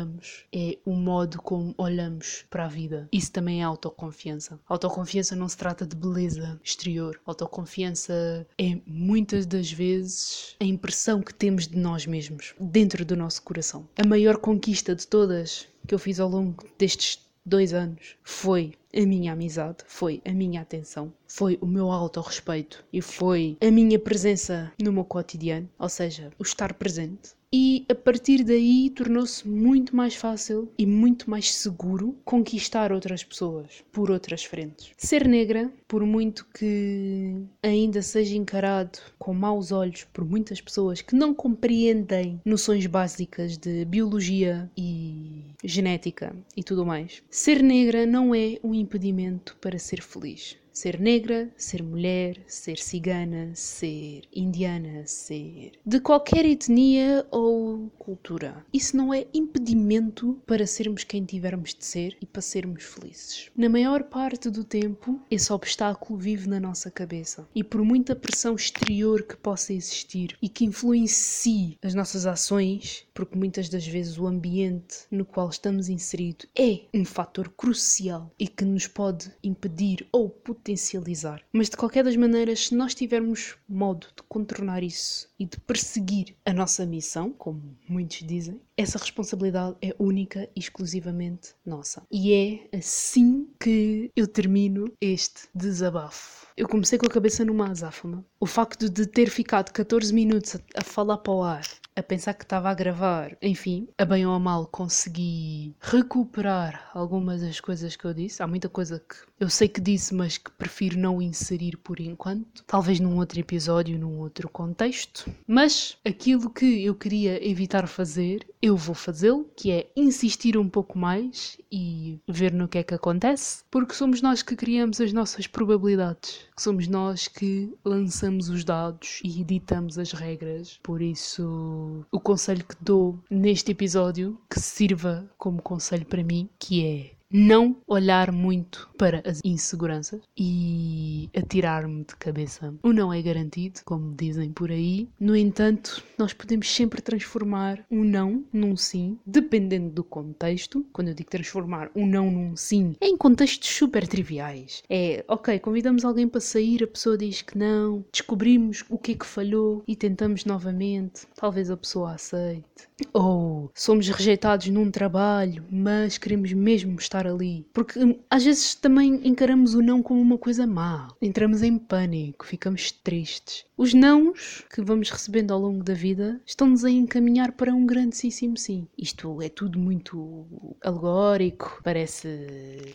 é 0.53 0.77
o 0.85 0.93
modo 0.93 1.41
como 1.41 1.73
olhamos 1.77 2.45
para 2.49 2.65
a 2.65 2.67
vida. 2.67 3.07
Isso 3.11 3.31
também 3.31 3.61
é 3.61 3.63
autoconfiança. 3.63 4.59
Autoconfiança 4.67 5.35
não 5.35 5.47
se 5.47 5.57
trata 5.57 5.85
de 5.85 5.95
beleza 5.95 6.59
exterior. 6.63 7.19
Autoconfiança 7.25 8.45
é 8.57 8.79
muitas 8.85 9.45
das 9.45 9.71
vezes 9.71 10.55
a 10.59 10.65
impressão 10.65 11.21
que 11.21 11.33
temos 11.33 11.67
de 11.67 11.77
nós 11.77 12.05
mesmos, 12.05 12.53
dentro 12.59 13.03
do 13.03 13.15
nosso 13.15 13.41
coração. 13.41 13.87
A 13.97 14.07
maior 14.07 14.37
conquista 14.37 14.95
de 14.95 15.07
todas 15.07 15.67
que 15.87 15.93
eu 15.95 15.99
fiz 15.99 16.19
ao 16.19 16.29
longo 16.29 16.63
destes 16.77 17.27
dois 17.45 17.73
anos 17.73 18.15
foi 18.23 18.73
a 18.93 19.05
minha 19.05 19.33
amizade, 19.33 19.83
foi 19.87 20.21
a 20.25 20.31
minha 20.31 20.61
atenção, 20.61 21.13
foi 21.27 21.57
o 21.61 21.65
meu 21.65 21.91
autorrespeito 21.91 22.83
e 22.91 23.01
foi 23.01 23.57
a 23.61 23.71
minha 23.71 23.99
presença 23.99 24.71
no 24.81 24.91
meu 24.91 25.03
cotidiano, 25.03 25.69
ou 25.77 25.89
seja, 25.89 26.31
o 26.37 26.43
estar 26.43 26.73
presente. 26.73 27.31
E 27.51 27.85
a 27.89 27.95
partir 27.95 28.43
daí 28.43 28.89
tornou-se 28.91 29.47
muito 29.47 29.95
mais 29.95 30.15
fácil 30.15 30.71
e 30.77 30.85
muito 30.85 31.29
mais 31.29 31.53
seguro 31.53 32.15
conquistar 32.23 32.91
outras 32.91 33.23
pessoas 33.23 33.83
por 33.91 34.11
outras 34.11 34.43
frentes. 34.43 34.91
Ser 34.97 35.27
negra, 35.27 35.71
por 35.87 36.05
muito 36.05 36.45
que 36.53 37.35
ainda 37.63 38.01
seja 38.01 38.35
encarado 38.35 38.99
com 39.17 39.33
maus 39.33 39.71
olhos 39.71 40.03
por 40.13 40.23
muitas 40.23 40.61
pessoas 40.61 41.01
que 41.01 41.15
não 41.15 41.33
compreendem 41.33 42.39
noções 42.45 42.85
básicas 42.85 43.57
de 43.57 43.83
biologia 43.85 44.69
e 44.77 45.43
genética 45.63 46.35
e 46.55 46.63
tudo 46.63 46.85
mais, 46.85 47.23
ser 47.29 47.63
negra 47.63 48.05
não 48.05 48.33
é 48.33 48.59
um 48.63 48.73
impedimento 48.73 49.57
para 49.59 49.79
ser 49.79 50.01
feliz. 50.01 50.57
Ser 50.79 50.97
negra, 50.97 51.51
ser 51.57 51.83
mulher, 51.83 52.41
ser 52.47 52.77
cigana, 52.77 53.53
ser 53.53 54.21
indiana, 54.33 55.05
ser 55.05 55.73
de 55.85 55.99
qualquer 55.99 56.45
etnia 56.45 57.27
ou 57.31 57.89
cultura. 57.99 58.65
Isso 58.73 58.95
não 58.95 59.13
é 59.13 59.27
impedimento 59.33 60.41
para 60.47 60.65
sermos 60.65 61.03
quem 61.03 61.25
tivermos 61.25 61.73
de 61.73 61.83
ser 61.83 62.15
e 62.21 62.25
para 62.25 62.41
sermos 62.41 62.85
felizes. 62.85 63.51
Na 63.57 63.67
maior 63.67 64.03
parte 64.03 64.49
do 64.49 64.63
tempo, 64.63 65.19
esse 65.29 65.51
obstáculo 65.51 66.17
vive 66.17 66.47
na 66.47 66.61
nossa 66.61 66.89
cabeça. 66.89 67.45
E 67.53 67.61
por 67.61 67.83
muita 67.83 68.15
pressão 68.15 68.55
exterior 68.55 69.23
que 69.23 69.35
possa 69.35 69.73
existir 69.73 70.37
e 70.41 70.47
que 70.47 70.63
influencie 70.63 71.77
as 71.83 71.93
nossas 71.93 72.25
ações, 72.25 73.05
porque 73.19 73.37
muitas 73.37 73.67
das 73.67 73.85
vezes 73.85 74.17
o 74.17 74.25
ambiente 74.25 74.99
no 75.11 75.25
qual 75.25 75.49
estamos 75.49 75.89
inseridos 75.89 76.47
é 76.57 76.83
um 76.93 77.03
fator 77.03 77.49
crucial 77.49 78.31
e 78.39 78.47
que 78.47 78.63
nos 78.63 78.87
pode 78.87 79.29
impedir 79.43 80.07
ou 80.09 80.29
potencializar. 80.29 81.43
Mas 81.51 81.69
de 81.69 81.75
qualquer 81.75 82.05
das 82.05 82.15
maneiras, 82.15 82.67
se 82.67 82.75
nós 82.75 82.95
tivermos 82.95 83.57
modo 83.67 84.07
de 84.15 84.23
contornar 84.23 84.83
isso 84.83 85.28
e 85.39 85.45
de 85.45 85.59
perseguir 85.61 86.35
a 86.45 86.51
nossa 86.51 86.85
missão, 86.85 87.31
como 87.31 87.77
muitos 87.87 88.17
dizem, 88.27 88.59
essa 88.75 88.97
responsabilidade 88.97 89.77
é 89.81 89.95
única 89.97 90.49
e 90.55 90.59
exclusivamente 90.59 91.55
nossa. 91.65 92.03
E 92.11 92.33
é 92.33 92.77
assim 92.77 93.47
que 93.59 94.11
eu 94.15 94.27
termino 94.27 94.91
este 95.01 95.47
desabafo. 95.55 96.47
Eu 96.57 96.67
comecei 96.67 96.99
com 96.99 97.05
a 97.05 97.09
cabeça 97.09 97.45
numa 97.45 97.71
azáfama. 97.71 98.25
O 98.39 98.45
facto 98.45 98.89
de 98.89 99.05
ter 99.05 99.29
ficado 99.29 99.71
14 99.71 100.13
minutos 100.13 100.57
a, 100.75 100.83
falar 100.83 101.17
para 101.17 101.31
o 101.31 101.41
ar 101.41 101.65
a 101.95 102.03
pensar 102.03 102.33
que 102.33 102.43
estava 102.43 102.69
a 102.69 102.73
gravar. 102.73 103.37
Enfim, 103.41 103.87
a 103.97 104.05
bem 104.05 104.25
ou 104.25 104.33
a 104.33 104.39
mal 104.39 104.67
consegui 104.67 105.75
recuperar 105.79 106.89
algumas 106.93 107.41
das 107.41 107.59
coisas 107.59 107.95
que 107.95 108.05
eu 108.05 108.13
disse. 108.13 108.41
Há 108.41 108.47
muita 108.47 108.69
coisa 108.69 108.99
que 108.99 109.15
eu 109.39 109.49
sei 109.49 109.67
que 109.67 109.79
disse, 109.79 110.13
mas 110.13 110.37
que 110.37 110.51
prefiro 110.51 110.97
não 110.97 111.21
inserir 111.21 111.77
por 111.77 111.99
enquanto. 111.99 112.63
Talvez 112.65 112.99
num 112.99 113.17
outro 113.17 113.39
episódio, 113.39 113.97
num 113.97 114.19
outro 114.19 114.49
contexto. 114.49 115.31
Mas 115.47 115.97
aquilo 116.05 116.49
que 116.49 116.83
eu 116.83 116.93
queria 116.93 117.47
evitar 117.47 117.87
fazer, 117.87 118.45
eu 118.61 118.75
vou 118.75 118.93
fazê-lo, 118.93 119.49
que 119.55 119.71
é 119.71 119.89
insistir 119.95 120.57
um 120.57 120.67
pouco 120.67 120.97
mais 120.97 121.57
e 121.71 122.19
ver 122.27 122.51
no 122.51 122.67
que 122.67 122.77
é 122.77 122.83
que 122.83 122.93
acontece, 122.93 123.63
porque 123.71 123.93
somos 123.93 124.21
nós 124.21 124.41
que 124.41 124.55
criamos 124.55 124.99
as 124.99 125.13
nossas 125.13 125.47
probabilidades, 125.47 126.39
somos 126.57 126.87
nós 126.87 127.27
que 127.27 127.73
lançamos 127.85 128.49
os 128.49 128.63
dados 128.63 129.21
e 129.23 129.41
editamos 129.41 129.97
as 129.97 130.11
regras. 130.11 130.79
Por 130.83 131.01
isso, 131.01 132.05
o 132.11 132.19
conselho 132.19 132.65
que 132.65 132.75
dou 132.81 133.17
neste 133.29 133.71
episódio, 133.71 134.37
que 134.49 134.59
sirva 134.59 135.29
como 135.37 135.61
conselho 135.61 136.05
para 136.05 136.23
mim, 136.23 136.49
que 136.59 136.85
é 136.85 137.18
não 137.31 137.77
olhar 137.87 138.31
muito 138.31 138.89
para 138.97 139.21
as 139.25 139.39
inseguranças 139.43 140.21
e 140.37 141.29
atirar-me 141.35 142.03
de 142.03 142.15
cabeça. 142.15 142.73
O 142.83 142.91
não 142.91 143.13
é 143.13 143.21
garantido, 143.21 143.81
como 143.85 144.15
dizem 144.15 144.51
por 144.51 144.71
aí. 144.71 145.07
No 145.19 145.35
entanto, 145.35 146.03
nós 146.17 146.33
podemos 146.33 146.69
sempre 146.69 147.01
transformar 147.01 147.85
um 147.89 148.03
não 148.03 148.43
num 148.51 148.75
sim, 148.75 149.17
dependendo 149.25 149.91
do 149.91 150.03
contexto. 150.03 150.85
Quando 150.91 151.09
eu 151.09 151.13
digo 151.13 151.29
transformar 151.29 151.91
um 151.95 152.05
não 152.07 152.31
num 152.31 152.55
sim, 152.55 152.95
é 152.99 153.07
em 153.07 153.17
contextos 153.17 153.69
super 153.69 154.07
triviais. 154.07 154.83
É, 154.89 155.23
ok, 155.27 155.59
convidamos 155.59 156.03
alguém 156.03 156.27
para 156.27 156.41
sair, 156.41 156.83
a 156.83 156.87
pessoa 156.87 157.17
diz 157.17 157.41
que 157.41 157.57
não, 157.57 158.03
descobrimos 158.11 158.83
o 158.89 158.97
que 158.97 159.11
é 159.11 159.15
que 159.15 159.25
falhou 159.25 159.83
e 159.87 159.95
tentamos 159.95 160.45
novamente. 160.45 161.27
Talvez 161.35 161.69
a 161.69 161.77
pessoa 161.77 162.13
aceite. 162.13 162.88
Ou 163.13 163.71
somos 163.73 164.07
rejeitados 164.09 164.67
num 164.67 164.91
trabalho, 164.91 165.63
mas 165.69 166.17
queremos 166.17 166.51
mesmo 166.53 166.97
estar 166.99 167.25
ali. 167.27 167.65
Porque 167.73 167.99
hum, 167.99 168.19
às 168.29 168.43
vezes 168.43 168.75
também 168.75 169.21
encaramos 169.23 169.73
o 169.73 169.81
não 169.81 170.01
como 170.01 170.21
uma 170.21 170.37
coisa 170.37 170.65
má. 170.65 171.07
Entramos 171.21 171.63
em 171.63 171.77
pânico, 171.77 172.45
ficamos 172.45 172.91
tristes. 172.91 173.65
Os 173.77 173.93
nãos 173.93 174.65
que 174.69 174.81
vamos 174.81 175.09
recebendo 175.09 175.53
ao 175.53 175.59
longo 175.59 175.83
da 175.83 175.93
vida 175.93 176.41
estão-nos 176.45 176.83
a 176.83 176.91
encaminhar 176.91 177.53
para 177.53 177.73
um 177.73 177.85
grandíssimo 177.85 178.57
sim. 178.57 178.85
Isto 178.97 179.41
é 179.41 179.47
tudo 179.47 179.79
muito 179.79 180.45
alegórico, 180.81 181.79
parece 181.83 182.27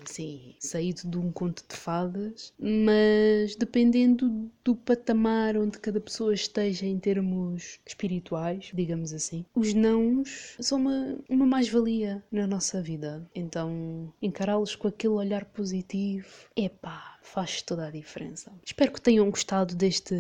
sim, 0.05 0.55
saído 0.59 1.09
de 1.09 1.17
um 1.17 1.33
conto 1.33 1.64
de 1.67 1.75
fadas, 1.75 2.53
mas 2.59 3.57
dependendo 3.57 4.51
do 4.62 4.77
patamar 4.77 5.57
onde 5.57 5.79
cada 5.79 6.01
pessoa 6.01 6.35
esteja 6.35 6.85
em 6.87 6.99
termos 6.99 7.79
espirituais, 7.87 8.71
digamos 8.75 9.12
assim, 9.12 9.45
os 9.55 9.73
nãos 9.94 10.57
são 10.61 10.78
uma, 10.78 11.18
uma 11.28 11.46
mais-valia 11.46 12.22
na 12.30 12.46
nossa 12.46 12.83
vida. 12.83 13.28
Então, 13.35 14.12
encará-los 14.20 14.74
com 14.74 14.88
aquele 14.88 15.14
olhar 15.14 15.44
positivo, 15.44 16.26
epá, 16.57 17.18
faz 17.22 17.62
toda 17.62 17.87
a 17.87 17.90
diferença. 17.90 18.52
Espero 18.64 18.92
que 18.92 19.00
tenham 19.00 19.30
gostado 19.30 19.74
deste, 19.74 20.14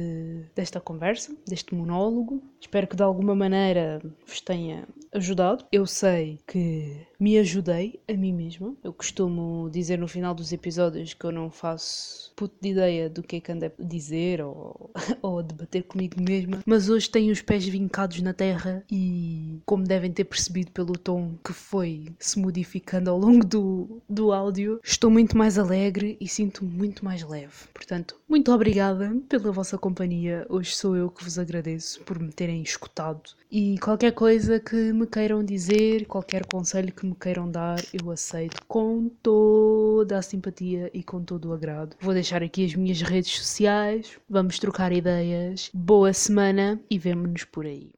desta 0.54 0.80
conversa, 0.80 1.36
deste 1.46 1.74
monólogo. 1.74 2.42
Espero 2.64 2.86
que 2.86 2.96
de 2.96 3.02
alguma 3.02 3.34
maneira 3.34 4.00
vos 4.26 4.40
tenha 4.40 4.88
ajudado. 5.12 5.66
Eu 5.70 5.86
sei 5.86 6.40
que 6.46 6.96
me 7.20 7.38
ajudei 7.38 8.00
a 8.08 8.14
mim 8.14 8.32
mesma. 8.32 8.74
Eu 8.82 8.92
costumo 8.92 9.68
dizer 9.70 9.98
no 9.98 10.08
final 10.08 10.34
dos 10.34 10.50
episódios 10.50 11.14
que 11.14 11.24
eu 11.24 11.30
não 11.30 11.50
faço 11.50 12.32
puto 12.34 12.56
de 12.60 12.70
ideia 12.70 13.08
do 13.08 13.22
que 13.22 13.36
é 13.36 13.40
que 13.40 13.52
ando 13.52 13.66
a 13.66 13.70
dizer 13.78 14.42
ou, 14.42 14.90
ou 15.22 15.38
a 15.38 15.42
debater 15.42 15.84
comigo 15.84 16.20
mesma, 16.20 16.62
mas 16.66 16.88
hoje 16.88 17.08
tenho 17.08 17.32
os 17.32 17.40
pés 17.40 17.64
vincados 17.66 18.20
na 18.22 18.32
terra 18.32 18.82
e, 18.90 19.60
como 19.64 19.84
devem 19.84 20.10
ter 20.10 20.24
percebido 20.24 20.72
pelo 20.72 20.98
tom 20.98 21.34
que 21.44 21.52
foi 21.52 22.08
se 22.18 22.38
modificando 22.38 23.10
ao 23.10 23.18
longo 23.18 23.44
do, 23.44 24.02
do 24.08 24.32
áudio, 24.32 24.80
estou 24.82 25.10
muito 25.10 25.36
mais 25.36 25.58
alegre 25.58 26.16
e 26.20 26.26
sinto 26.26 26.64
muito 26.64 27.04
mais 27.04 27.22
leve. 27.22 27.54
Portanto, 27.72 28.18
muito 28.28 28.50
obrigada 28.50 29.14
pela 29.28 29.52
vossa 29.52 29.78
companhia. 29.78 30.44
Hoje 30.48 30.74
sou 30.74 30.96
eu 30.96 31.10
que 31.10 31.22
vos 31.22 31.38
agradeço 31.38 32.00
por 32.02 32.18
me 32.18 32.32
escutado 32.62 33.30
e 33.56 33.78
qualquer 33.78 34.10
coisa 34.10 34.58
que 34.58 34.92
me 34.92 35.06
queiram 35.06 35.44
dizer, 35.44 36.06
qualquer 36.06 36.44
conselho 36.44 36.92
que 36.92 37.06
me 37.06 37.14
queiram 37.14 37.48
dar, 37.48 37.80
eu 37.92 38.10
aceito 38.10 38.60
com 38.66 39.08
toda 39.22 40.18
a 40.18 40.22
simpatia 40.22 40.90
e 40.92 41.04
com 41.04 41.22
todo 41.22 41.50
o 41.50 41.52
agrado. 41.52 41.94
Vou 42.00 42.12
deixar 42.12 42.42
aqui 42.42 42.64
as 42.64 42.74
minhas 42.74 43.00
redes 43.00 43.38
sociais, 43.38 44.18
vamos 44.28 44.58
trocar 44.58 44.90
ideias. 44.92 45.70
Boa 45.72 46.12
semana 46.12 46.80
e 46.90 46.98
vemo-nos 46.98 47.44
por 47.44 47.64
aí. 47.64 47.93